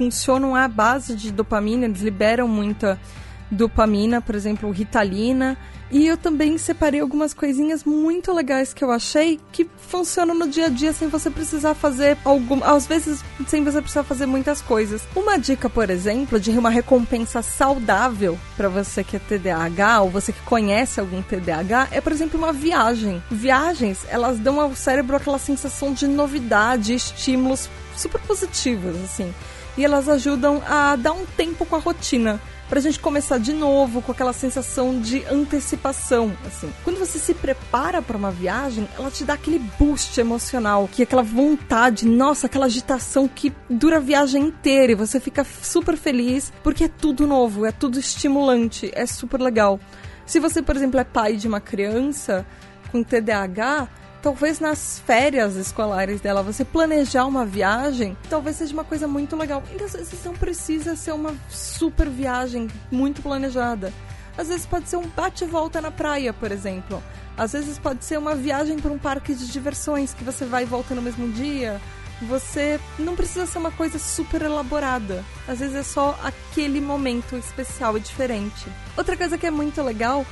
funcionam 0.00 0.56
à 0.56 0.66
base 0.66 1.14
de 1.14 1.30
dopamina, 1.30 1.84
eles 1.84 2.00
liberam 2.00 2.48
muita 2.48 2.98
dopamina, 3.50 4.22
por 4.22 4.34
exemplo, 4.34 4.70
ritalina. 4.70 5.58
E 5.90 6.06
eu 6.06 6.16
também 6.16 6.56
separei 6.56 7.00
algumas 7.00 7.34
coisinhas 7.34 7.84
muito 7.84 8.32
legais 8.32 8.72
que 8.72 8.82
eu 8.82 8.90
achei 8.90 9.38
que 9.52 9.68
funcionam 9.76 10.34
no 10.34 10.48
dia 10.48 10.66
a 10.66 10.68
dia 10.70 10.94
sem 10.94 11.08
você 11.08 11.28
precisar 11.28 11.74
fazer 11.74 12.16
algum, 12.24 12.64
às 12.64 12.86
vezes 12.86 13.22
sem 13.46 13.62
você 13.62 13.82
precisar 13.82 14.04
fazer 14.04 14.24
muitas 14.24 14.62
coisas. 14.62 15.02
Uma 15.14 15.36
dica, 15.36 15.68
por 15.68 15.90
exemplo, 15.90 16.40
de 16.40 16.50
uma 16.52 16.70
recompensa 16.70 17.42
saudável 17.42 18.38
para 18.56 18.70
você 18.70 19.04
que 19.04 19.16
é 19.16 19.18
TDAH 19.18 20.00
ou 20.00 20.10
você 20.10 20.32
que 20.32 20.40
conhece 20.42 20.98
algum 20.98 21.20
TDAH 21.20 21.88
é, 21.90 22.00
por 22.00 22.12
exemplo, 22.12 22.38
uma 22.38 22.54
viagem. 22.54 23.22
Viagens, 23.30 24.06
elas 24.08 24.38
dão 24.38 24.60
ao 24.60 24.74
cérebro 24.74 25.16
aquela 25.16 25.38
sensação 25.38 25.92
de 25.92 26.06
novidade, 26.06 26.94
estímulos 26.94 27.68
super 27.96 28.20
positivos, 28.22 28.96
assim 29.04 29.34
e 29.76 29.84
elas 29.84 30.08
ajudam 30.08 30.62
a 30.66 30.96
dar 30.96 31.12
um 31.12 31.24
tempo 31.24 31.64
com 31.64 31.76
a 31.76 31.78
rotina 31.78 32.40
pra 32.70 32.80
gente 32.80 33.00
começar 33.00 33.38
de 33.38 33.52
novo 33.52 34.00
com 34.00 34.12
aquela 34.12 34.32
sensação 34.32 35.00
de 35.00 35.24
antecipação, 35.26 36.32
assim. 36.46 36.72
Quando 36.84 37.00
você 37.00 37.18
se 37.18 37.34
prepara 37.34 38.00
para 38.00 38.16
uma 38.16 38.30
viagem, 38.30 38.88
ela 38.96 39.10
te 39.10 39.24
dá 39.24 39.34
aquele 39.34 39.58
boost 39.76 40.20
emocional, 40.20 40.88
que 40.90 41.02
é 41.02 41.04
aquela 41.04 41.22
vontade, 41.22 42.06
nossa, 42.06 42.46
aquela 42.46 42.66
agitação 42.66 43.26
que 43.26 43.52
dura 43.68 43.96
a 43.96 44.00
viagem 44.00 44.44
inteira 44.44 44.92
e 44.92 44.94
você 44.94 45.18
fica 45.18 45.44
super 45.44 45.96
feliz 45.96 46.52
porque 46.62 46.84
é 46.84 46.88
tudo 46.88 47.26
novo, 47.26 47.66
é 47.66 47.72
tudo 47.72 47.98
estimulante, 47.98 48.88
é 48.94 49.04
super 49.04 49.40
legal. 49.40 49.80
Se 50.24 50.38
você, 50.38 50.62
por 50.62 50.76
exemplo, 50.76 51.00
é 51.00 51.04
pai 51.04 51.34
de 51.34 51.48
uma 51.48 51.60
criança 51.60 52.46
com 52.92 53.02
TDAH, 53.02 53.88
talvez 54.22 54.60
nas 54.60 55.00
férias 55.00 55.56
escolares 55.56 56.20
dela, 56.20 56.42
você 56.42 56.64
planejar 56.64 57.26
uma 57.26 57.44
viagem, 57.44 58.16
talvez 58.28 58.56
seja 58.56 58.72
uma 58.72 58.84
coisa 58.84 59.06
muito 59.06 59.36
legal. 59.36 59.62
E 59.72 59.82
às 59.82 59.92
vezes 59.92 60.24
não 60.24 60.34
precisa 60.34 60.94
ser 60.96 61.12
uma 61.12 61.34
super 61.48 62.08
viagem 62.08 62.68
muito 62.90 63.22
planejada. 63.22 63.92
Às 64.36 64.48
vezes 64.48 64.66
pode 64.66 64.88
ser 64.88 64.96
um 64.96 65.08
bate-volta 65.08 65.80
na 65.80 65.90
praia, 65.90 66.32
por 66.32 66.52
exemplo. 66.52 67.02
Às 67.36 67.52
vezes 67.52 67.78
pode 67.78 68.04
ser 68.04 68.18
uma 68.18 68.34
viagem 68.34 68.78
para 68.78 68.90
um 68.90 68.98
parque 68.98 69.34
de 69.34 69.46
diversões 69.50 70.14
que 70.14 70.24
você 70.24 70.44
vai 70.44 70.62
e 70.62 70.66
volta 70.66 70.94
no 70.94 71.02
mesmo 71.02 71.30
dia. 71.32 71.80
Você 72.22 72.78
não 72.98 73.16
precisa 73.16 73.46
ser 73.46 73.58
uma 73.58 73.70
coisa 73.70 73.98
super 73.98 74.42
elaborada. 74.42 75.24
Às 75.48 75.60
vezes 75.60 75.74
é 75.74 75.82
só 75.82 76.18
aquele 76.22 76.80
momento 76.80 77.36
especial 77.36 77.96
e 77.96 78.00
diferente. 78.00 78.66
Outra 78.96 79.16
coisa 79.16 79.38
que 79.38 79.46
é 79.46 79.50
muito 79.50 79.82
legal 79.82 80.24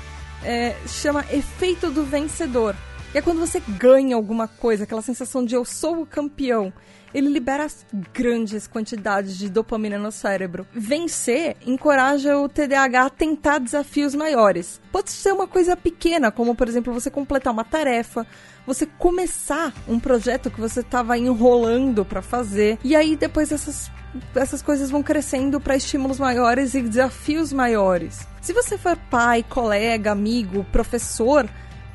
é, 0.42 0.77
chama 0.87 1.24
efeito 1.31 1.90
do 1.90 2.05
vencedor. 2.05 2.77
E 3.14 3.18
é 3.18 3.23
quando 3.23 3.40
você 3.40 3.61
ganha 3.61 4.14
alguma 4.14 4.47
coisa, 4.47 4.85
aquela 4.85 5.01
sensação 5.01 5.42
de 5.42 5.55
eu 5.55 5.64
sou 5.64 6.03
o 6.03 6.07
campeão. 6.07 6.73
Ele 7.14 7.31
libera 7.31 7.66
grandes 8.12 8.66
quantidades 8.66 9.38
de 9.38 9.49
dopamina 9.49 9.99
no 9.99 10.12
cérebro. 10.12 10.66
Vencer 10.75 11.57
encoraja 11.66 12.37
o 12.37 12.51
TDAH 12.51 13.07
a 13.07 13.11
tentar 13.11 13.59
desafios 13.61 14.14
maiores. 14.14 14.79
Pode 14.92 15.11
ser 15.11 15.33
uma 15.33 15.47
coisa 15.47 15.75
pequena, 15.75 16.31
como 16.31 16.55
por 16.55 16.68
exemplo 16.68 16.92
você 16.92 17.11
completar 17.11 17.51
uma 17.51 17.64
tarefa, 17.64 18.27
você 18.66 18.85
começar 18.85 19.73
um 19.88 19.99
projeto 19.99 20.51
que 20.51 20.61
você 20.61 20.81
estava 20.81 21.16
enrolando 21.16 22.05
para 22.05 22.21
fazer, 22.21 22.79
e 22.85 22.94
aí 22.94 23.16
depois 23.16 23.51
essas 23.51 23.90
essas 24.35 24.62
coisas 24.62 24.90
vão 24.90 25.03
crescendo 25.03 25.61
para 25.61 25.77
estímulos 25.77 26.18
maiores 26.18 26.75
e 26.75 26.81
desafios 26.83 27.53
maiores. 27.53 28.27
Se 28.40 28.55
você 28.55 28.79
for 28.79 28.97
pai, 29.11 29.44
colega, 29.47 30.12
amigo, 30.12 30.64
professor, 30.73 31.49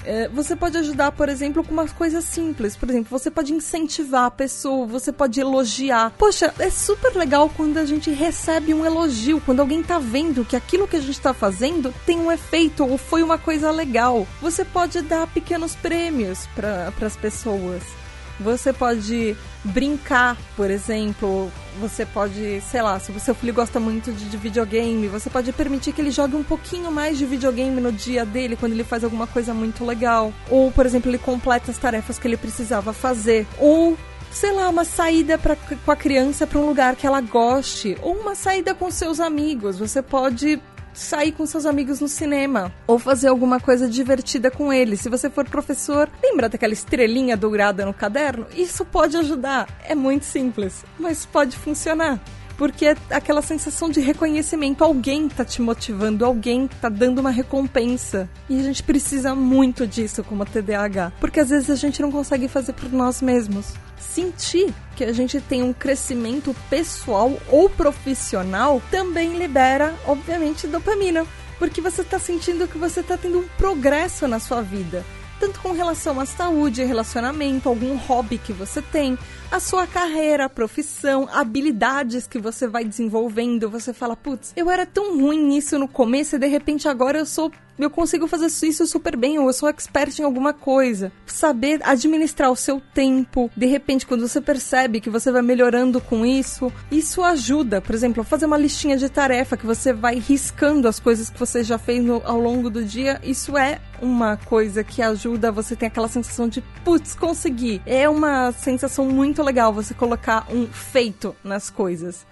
é, 0.06 0.28
você 0.28 0.56
pode 0.56 0.78
ajudar, 0.78 1.12
por 1.12 1.30
exemplo, 1.30 1.64
com 1.64 1.72
umas 1.72 1.92
coisas 1.92 2.24
simples. 2.24 2.76
Por 2.76 2.90
exemplo, 2.90 3.08
você 3.10 3.30
pode 3.30 3.54
incentivar 3.54 4.26
a 4.26 4.32
pessoa, 4.32 4.86
você 4.86 5.12
pode 5.12 5.40
elogiar. 5.40 6.12
Poxa, 6.18 6.54
é 6.60 6.70
super 6.70 7.16
legal 7.16 7.50
quando 7.50 7.78
a 7.78 7.86
gente 7.86 8.10
recebe 8.12 8.74
um 8.74 8.86
elogio, 8.86 9.42
quando 9.42 9.60
alguém 9.60 9.82
tá 9.84 10.00
vendo 10.00 10.46
que 10.46 10.56
aquilo 10.56 10.88
que 10.88 10.96
a 10.96 11.02
gente 11.02 11.20
tá 11.20 11.34
fazendo 11.34 11.94
tem 12.06 12.20
um 12.20 12.32
efeito 12.32 12.86
ou 12.86 12.98
foi 12.98 13.24
uma 13.24 13.38
coisa 13.38 13.72
legal. 13.72 14.28
Você 14.42 14.64
pode 14.66 15.02
dar 15.02 15.28
pequenos 15.28 15.76
prêmios 15.76 16.48
para 16.56 16.92
as 17.02 17.16
pessoas. 17.16 18.03
Você 18.40 18.74
pode 18.74 19.36
brincar, 19.64 20.38
por 20.56 20.70
exemplo. 20.70 21.52
Você 21.80 22.06
pode, 22.06 22.62
sei 22.62 22.82
lá, 22.82 23.00
se 23.00 23.12
o 23.12 23.20
seu 23.20 23.34
filho 23.34 23.54
gosta 23.54 23.80
muito 23.80 24.12
de, 24.12 24.26
de, 24.26 24.38
videogame, 24.38 25.08
você 25.08 25.30
pode 25.30 25.52
permitir 25.52 25.92
que 25.92 26.02
ele 26.02 26.12
jogue 26.12 26.36
um 26.36 26.44
pouquinho 26.44 26.92
mais 26.92 27.18
de 27.18 27.26
videogame 27.26 27.82
no 27.82 27.92
dia 27.92 28.26
dele, 28.26 28.56
quando 28.56 28.74
ele 28.74 28.84
faz 28.84 29.04
alguma 29.04 29.26
coisa 29.26 29.54
muito 29.54 29.84
legal. 29.86 30.32
Ou, 30.50 30.72
por 30.72 30.86
exemplo, 30.86 31.10
ele 31.10 31.18
completa 31.18 31.72
as 31.72 31.78
tarefas 31.78 32.20
que 32.20 32.28
ele 32.28 32.38
precisava 32.38 32.94
fazer. 32.94 33.48
Ou 33.58 33.98
sei 34.34 34.52
lá, 34.52 34.68
uma 34.68 34.84
saída 34.84 35.38
pra, 35.38 35.56
com 35.56 35.92
a 35.92 35.96
criança 35.96 36.48
para 36.48 36.60
um 36.60 36.66
lugar 36.66 36.96
que 36.96 37.06
ela 37.06 37.22
goste, 37.22 37.96
ou 38.02 38.16
uma 38.16 38.34
saída 38.34 38.74
com 38.74 38.90
seus 38.90 39.20
amigos. 39.20 39.78
Você 39.78 40.02
pode 40.02 40.60
sair 40.94 41.32
com 41.32 41.46
seus 41.46 41.66
amigos 41.66 42.00
no 42.00 42.08
cinema 42.08 42.72
ou 42.88 43.00
fazer 43.00 43.28
alguma 43.28 43.60
coisa 43.60 43.88
divertida 43.90 44.52
com 44.52 44.72
eles. 44.72 45.02
Se 45.02 45.10
você 45.10 45.30
for 45.30 45.48
professor, 45.48 46.10
lembra 46.22 46.50
daquela 46.50 46.74
estrelinha 46.74 47.36
dourada 47.36 47.86
no 47.86 47.94
caderno? 47.94 48.46
Isso 48.56 48.86
pode 48.86 49.18
ajudar. 49.18 49.68
É 49.84 49.96
muito 49.96 50.26
simples, 50.26 50.86
mas 51.00 51.26
pode 51.26 51.58
funcionar 51.58 52.20
porque 52.58 52.86
é 52.88 52.98
aquela 53.10 53.42
sensação 53.42 53.90
de 53.90 54.00
reconhecimento. 54.00 54.84
Alguém 54.84 55.28
tá 55.28 55.44
te 55.44 55.62
motivando, 55.62 56.26
alguém 56.26 56.68
tá 56.68 56.90
dando 56.90 57.20
uma 57.20 57.30
recompensa. 57.30 58.30
E 58.50 58.60
a 58.60 58.64
gente 58.64 58.84
precisa 58.84 59.36
muito 59.36 59.88
disso 59.88 60.24
como 60.24 60.46
TDAH, 60.46 61.14
porque 61.20 61.40
às 61.40 61.50
vezes 61.50 61.70
a 61.70 61.76
gente 61.76 62.02
não 62.02 62.12
consegue 62.12 62.48
fazer 62.48 62.74
por 62.74 62.92
nós 62.92 63.22
mesmos. 63.22 63.74
Sentir 64.00 64.74
que 64.96 65.04
a 65.04 65.14
gente 65.14 65.40
tem 65.42 65.64
um 65.64 65.74
crescimento 65.74 66.56
pessoal 66.70 67.36
ou 67.50 67.70
profissional 67.70 68.82
também 68.92 69.38
libera, 69.38 69.96
obviamente, 70.06 70.68
dopamina, 70.68 71.26
porque 71.58 71.82
você 71.82 72.02
está 72.02 72.20
sentindo 72.20 72.68
que 72.68 72.78
você 72.78 73.00
está 73.00 73.18
tendo 73.18 73.40
um 73.40 73.48
progresso 73.58 74.28
na 74.28 74.40
sua 74.40 74.62
vida 74.62 75.04
tanto 75.44 75.60
com 75.60 75.74
relação 75.74 76.22
à 76.22 76.26
saúde, 76.26 76.86
relacionamento, 76.86 77.68
algum 77.68 77.98
hobby 77.98 78.38
que 78.38 78.54
você 78.54 78.82
tem, 78.82 79.20
a 79.52 79.60
sua 79.60 79.86
carreira, 79.86 80.48
profissão, 80.48 81.28
habilidades 81.30 82.26
que 82.26 82.40
você 82.40 82.66
vai 82.66 82.86
desenvolvendo. 82.86 83.70
Você 83.70 83.92
fala, 83.94 84.16
putz, 84.16 84.54
eu 84.56 84.72
era 84.72 84.86
tão 84.86 85.20
ruim 85.20 85.44
nisso 85.44 85.78
no 85.78 85.86
começo 85.86 86.38
e 86.38 86.40
de 86.40 86.48
repente 86.48 86.88
agora 86.88 87.20
eu 87.20 87.26
sou 87.26 87.52
eu 87.78 87.90
consigo 87.90 88.28
fazer 88.28 88.46
isso 88.68 88.86
super 88.86 89.18
bem, 89.18 89.40
ou 89.40 89.48
eu 89.48 89.54
sou 89.54 89.68
expert 89.68 90.20
em 90.20 90.24
alguma 90.24 90.54
coisa. 90.54 91.12
Saber 91.26 91.80
administrar 91.84 92.52
o 92.52 92.56
seu 92.56 92.82
tempo, 92.94 93.50
de 93.56 93.66
repente, 93.66 94.06
quando 94.06 94.28
você 94.28 94.40
percebe 94.40 95.02
que 95.02 95.10
você 95.10 95.32
vai 95.32 95.42
melhorando 95.42 96.00
com 96.00 96.26
isso, 96.26 96.72
isso 96.92 97.24
ajuda. 97.24 97.82
Por 97.82 97.96
exemplo, 97.96 98.24
fazer 98.24 98.46
uma 98.46 98.58
listinha 98.58 98.96
de 98.96 99.10
tarefa 99.10 99.58
que 99.58 99.66
você 99.66 99.92
vai 99.92 100.20
riscando 100.20 100.88
as 100.88 101.00
coisas 101.00 101.30
que 101.30 101.40
você 101.40 101.64
já 101.64 101.78
fez 101.78 102.04
no, 102.04 102.22
ao 102.26 102.40
longo 102.40 102.70
do 102.70 102.84
dia, 102.84 103.20
isso 103.24 103.58
é 103.58 103.80
uma 104.02 104.38
coisa 104.38 104.84
que 104.84 105.02
ajuda 105.02 105.52
você 105.52 105.76
ter 105.76 105.88
aquela 105.88 106.08
sensação 106.08 106.48
de 106.48 106.62
putz, 106.84 107.16
consegui. 107.16 107.82
É 107.86 108.08
uma 108.08 108.52
sensação 108.52 109.06
muito 109.06 109.42
legal 109.42 109.74
você 109.74 109.94
colocar 109.94 110.46
um 110.52 110.68
feito 110.68 111.36
nas 111.44 111.70
coisas. 111.70 112.26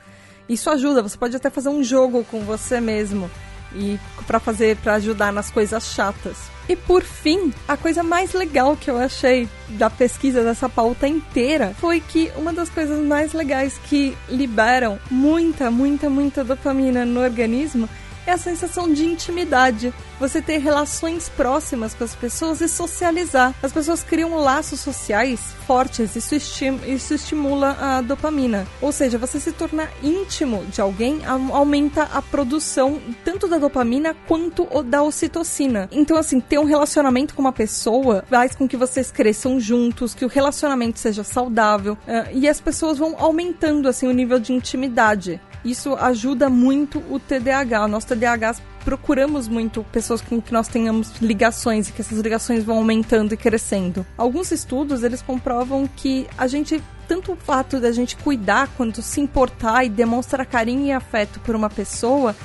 Isso 0.47 0.69
ajuda, 0.69 1.01
você 1.01 1.17
pode 1.17 1.36
até 1.36 1.49
fazer 1.49 1.69
um 1.69 1.84
jogo 1.84 2.25
com 2.25 2.41
você 2.41 2.82
mesmo 2.82 3.30
e 3.76 4.00
para 4.26 4.40
fazer 4.40 4.78
para 4.78 4.96
ajudar 4.96 5.32
nas 5.32 5.50
coisas 5.50 5.94
chatas. 5.94 6.52
E 6.70 6.76
por 6.76 7.04
fim, 7.04 7.52
a 7.68 7.76
coisa 7.76 8.02
mais 8.04 8.34
legal 8.34 8.78
que 8.78 8.90
eu 8.90 8.98
achei 8.98 9.50
da 9.70 9.90
pesquisa 9.90 10.44
dessa 10.44 10.70
pauta 10.70 11.08
inteira 11.08 11.76
foi 11.80 12.00
que 12.00 12.32
uma 12.36 12.54
das 12.54 12.70
coisas 12.70 13.04
mais 13.04 13.34
legais 13.34 13.80
que 13.90 14.16
liberam 14.30 14.98
muita, 15.10 15.70
muita, 15.70 16.10
muita 16.10 16.44
dopamina 16.44 17.04
no 17.04 17.20
organismo 17.22 17.90
é 18.26 18.32
a 18.32 18.38
sensação 18.38 18.92
de 18.92 19.06
intimidade. 19.06 19.94
Você 20.20 20.42
ter 20.42 20.60
relações 20.60 21.30
próximas 21.30 21.94
com 21.94 22.04
as 22.04 22.16
pessoas 22.16 22.62
e 22.62 22.68
socializar. 22.68 23.56
As 23.62 23.72
pessoas 23.72 24.04
criam 24.04 24.36
laços 24.36 24.80
sociais 24.80 25.40
fortes, 25.66 26.16
isso, 26.16 26.36
estim 26.36 26.80
isso 26.86 27.14
estimula 27.14 27.78
a 27.80 28.02
dopamina. 28.02 28.68
Ou 28.82 28.92
seja, 28.92 29.18
você 29.18 29.40
se 29.40 29.52
tornar 29.52 29.90
íntimo 30.04 30.66
de 30.66 30.82
alguém 30.82 31.22
aumenta 31.26 32.04
a 32.04 32.22
produção 32.22 33.02
tanto 33.24 33.48
da 33.48 33.58
dopamina 33.58 34.16
quanto 34.28 34.66
da 34.84 35.02
ocitocina. 35.02 35.90
Então, 35.92 36.18
assim, 36.18 36.40
ter 36.40 36.60
um 36.60 36.66
relacionamento 36.66 37.34
com 37.34 37.42
uma 37.42 37.54
pessoa 37.54 38.24
faz 38.30 38.56
com 38.56 38.68
que 38.68 38.78
vocês 38.78 39.12
cresçam 39.12 39.60
juntos, 39.60 40.14
que 40.14 40.26
o 40.26 40.28
relacionamento 40.28 41.00
seja 41.00 41.24
saudável 41.24 41.94
uh, 41.94 42.30
e 42.34 42.48
as 42.48 42.60
pessoas 42.60 42.98
vão 42.98 43.16
aumentando 43.18 43.88
assim 43.88 44.08
o 44.08 44.12
nível 44.12 44.40
de 44.40 44.54
intimidade. 44.54 45.42
Isso 45.63 45.95
ajuda 45.95 46.50
muito 46.50 47.00
o 47.10 47.19
TDAH. 47.19 47.88
Nós 47.88 48.06
TDAH 48.06 48.56
procuramos 48.84 49.47
muito 49.47 49.84
pessoas 49.91 50.21
com 50.21 50.41
que 50.41 50.52
nós 50.52 50.67
tenhamos 50.67 51.12
ligações 51.21 51.88
e 51.88 51.91
que 51.91 52.02
essas 52.02 52.17
ligações 52.19 52.63
vão 52.63 52.78
aumentando 52.78 53.34
e 53.34 53.38
crescendo. 53.38 54.06
Alguns 54.17 54.52
estudos 54.52 55.04
eles 55.04 55.21
comprovam 55.21 55.88
que 55.88 56.28
a 56.38 56.47
gente 56.47 56.82
tanto 57.08 57.34
o 57.34 57.36
fato 57.36 57.80
da 57.80 57.91
gente 57.91 58.15
cuidar 58.15 58.69
quanto 58.78 59.02
se 59.02 59.19
importar 59.19 59.84
e 59.84 59.89
demonstrar 59.89 60.45
carinho 60.45 60.86
e 60.88 60.91
afeto 60.91 61.39
por 61.41 61.56
uma 61.56 61.69
pessoa 61.69 62.36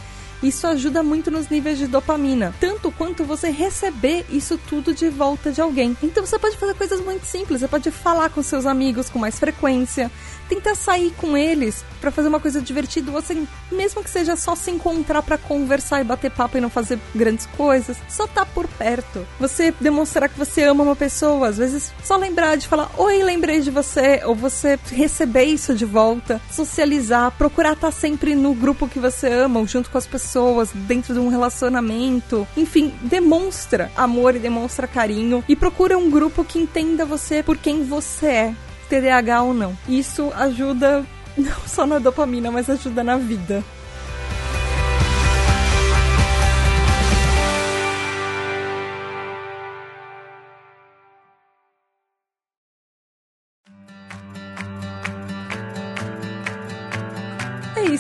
isso 0.42 0.66
ajuda 0.66 1.02
muito 1.02 1.31
nos 1.31 1.48
níveis 1.48 1.79
de 1.79 1.87
dopamina, 1.87 2.55
tanto 2.61 2.92
quanto 2.92 3.24
você 3.24 3.50
receber 3.50 4.26
isso 4.31 4.59
tudo 4.68 4.94
de 4.94 5.09
volta 5.09 5.50
de 5.50 5.61
alguém. 5.61 5.96
Então 6.02 6.24
você 6.24 6.38
pode 6.38 6.57
fazer 6.59 6.74
coisas 6.74 7.00
muito 7.00 7.24
simples, 7.24 7.61
você 7.61 7.68
pode 7.68 7.90
falar 7.90 8.29
com 8.29 8.42
seus 8.42 8.66
amigos 8.66 9.09
com 9.09 9.18
mais 9.18 9.38
frequência, 9.38 10.11
tentar 10.48 10.74
sair 10.74 11.12
com 11.16 11.37
eles 11.37 11.85
para 12.00 12.11
fazer 12.11 12.28
uma 12.28 12.40
coisa 12.40 12.61
divertida, 12.61 13.11
você 13.11 13.37
mesmo 13.70 14.02
que 14.02 14.11
seja 14.11 14.37
só 14.37 14.54
se 14.54 14.70
encontrar 14.70 15.22
para 15.22 15.38
conversar 15.38 16.00
e 16.00 16.04
bater 16.04 16.30
papo 16.30 16.59
e 16.59 16.61
não 16.61 16.70
fazer 16.70 16.98
grandes 17.14 17.46
coisas, 17.56 17.96
só 18.09 18.26
tá 18.26 18.44
por 18.44 18.66
perto. 18.68 19.26
Você 19.40 19.74
demonstrar 19.80 20.28
que 20.28 20.38
você 20.38 20.62
ama 20.64 20.85
uma 20.85 20.96
pessoa, 20.96 21.48
às 21.48 21.56
vezes 21.56 21.92
só 22.04 22.16
lembrar 22.16 22.56
de 22.56 22.68
falar: 22.68 22.90
"Oi, 22.96 23.22
lembrei 23.22 23.61
de 23.61 23.70
você", 23.70 24.22
ou 24.24 24.35
você 24.35 24.78
receber 24.90 25.44
isso 25.44 25.74
de 25.74 25.85
volta, 25.85 26.40
socializar, 26.50 27.32
procurar 27.32 27.72
estar 27.72 27.88
tá 27.88 27.92
sempre 27.92 28.35
no 28.35 28.54
grupo 28.54 28.88
que 28.88 28.98
você 28.98 29.28
ama, 29.28 29.61
ou 29.61 29.66
junto 29.66 29.90
com 29.90 29.98
as 29.98 30.06
pessoas, 30.06 30.70
dentro 30.72 31.14
de 31.14 31.20
um 31.20 31.28
relacionamento. 31.28 32.46
Enfim, 32.56 32.94
demonstra 33.02 33.90
amor 33.96 34.37
e 34.37 34.38
demonstra 34.38 34.87
carinho 34.87 35.44
e 35.48 35.56
procura 35.56 35.98
um 35.98 36.11
grupo 36.11 36.44
que 36.44 36.59
entenda 36.59 37.04
você 37.04 37.42
por 37.42 37.56
quem 37.56 37.85
você 37.85 38.26
é. 38.26 38.54
TDAH 38.88 39.42
ou 39.42 39.55
não. 39.55 39.77
Isso 39.88 40.33
ajuda 40.35 41.05
não 41.37 41.61
só 41.66 41.87
na 41.87 41.99
dopamina, 41.99 42.51
mas 42.51 42.68
ajuda 42.70 43.03
na 43.03 43.16
vida. 43.16 43.62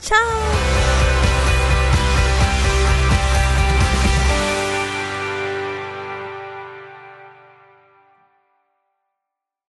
Tchau! 0.00 1.21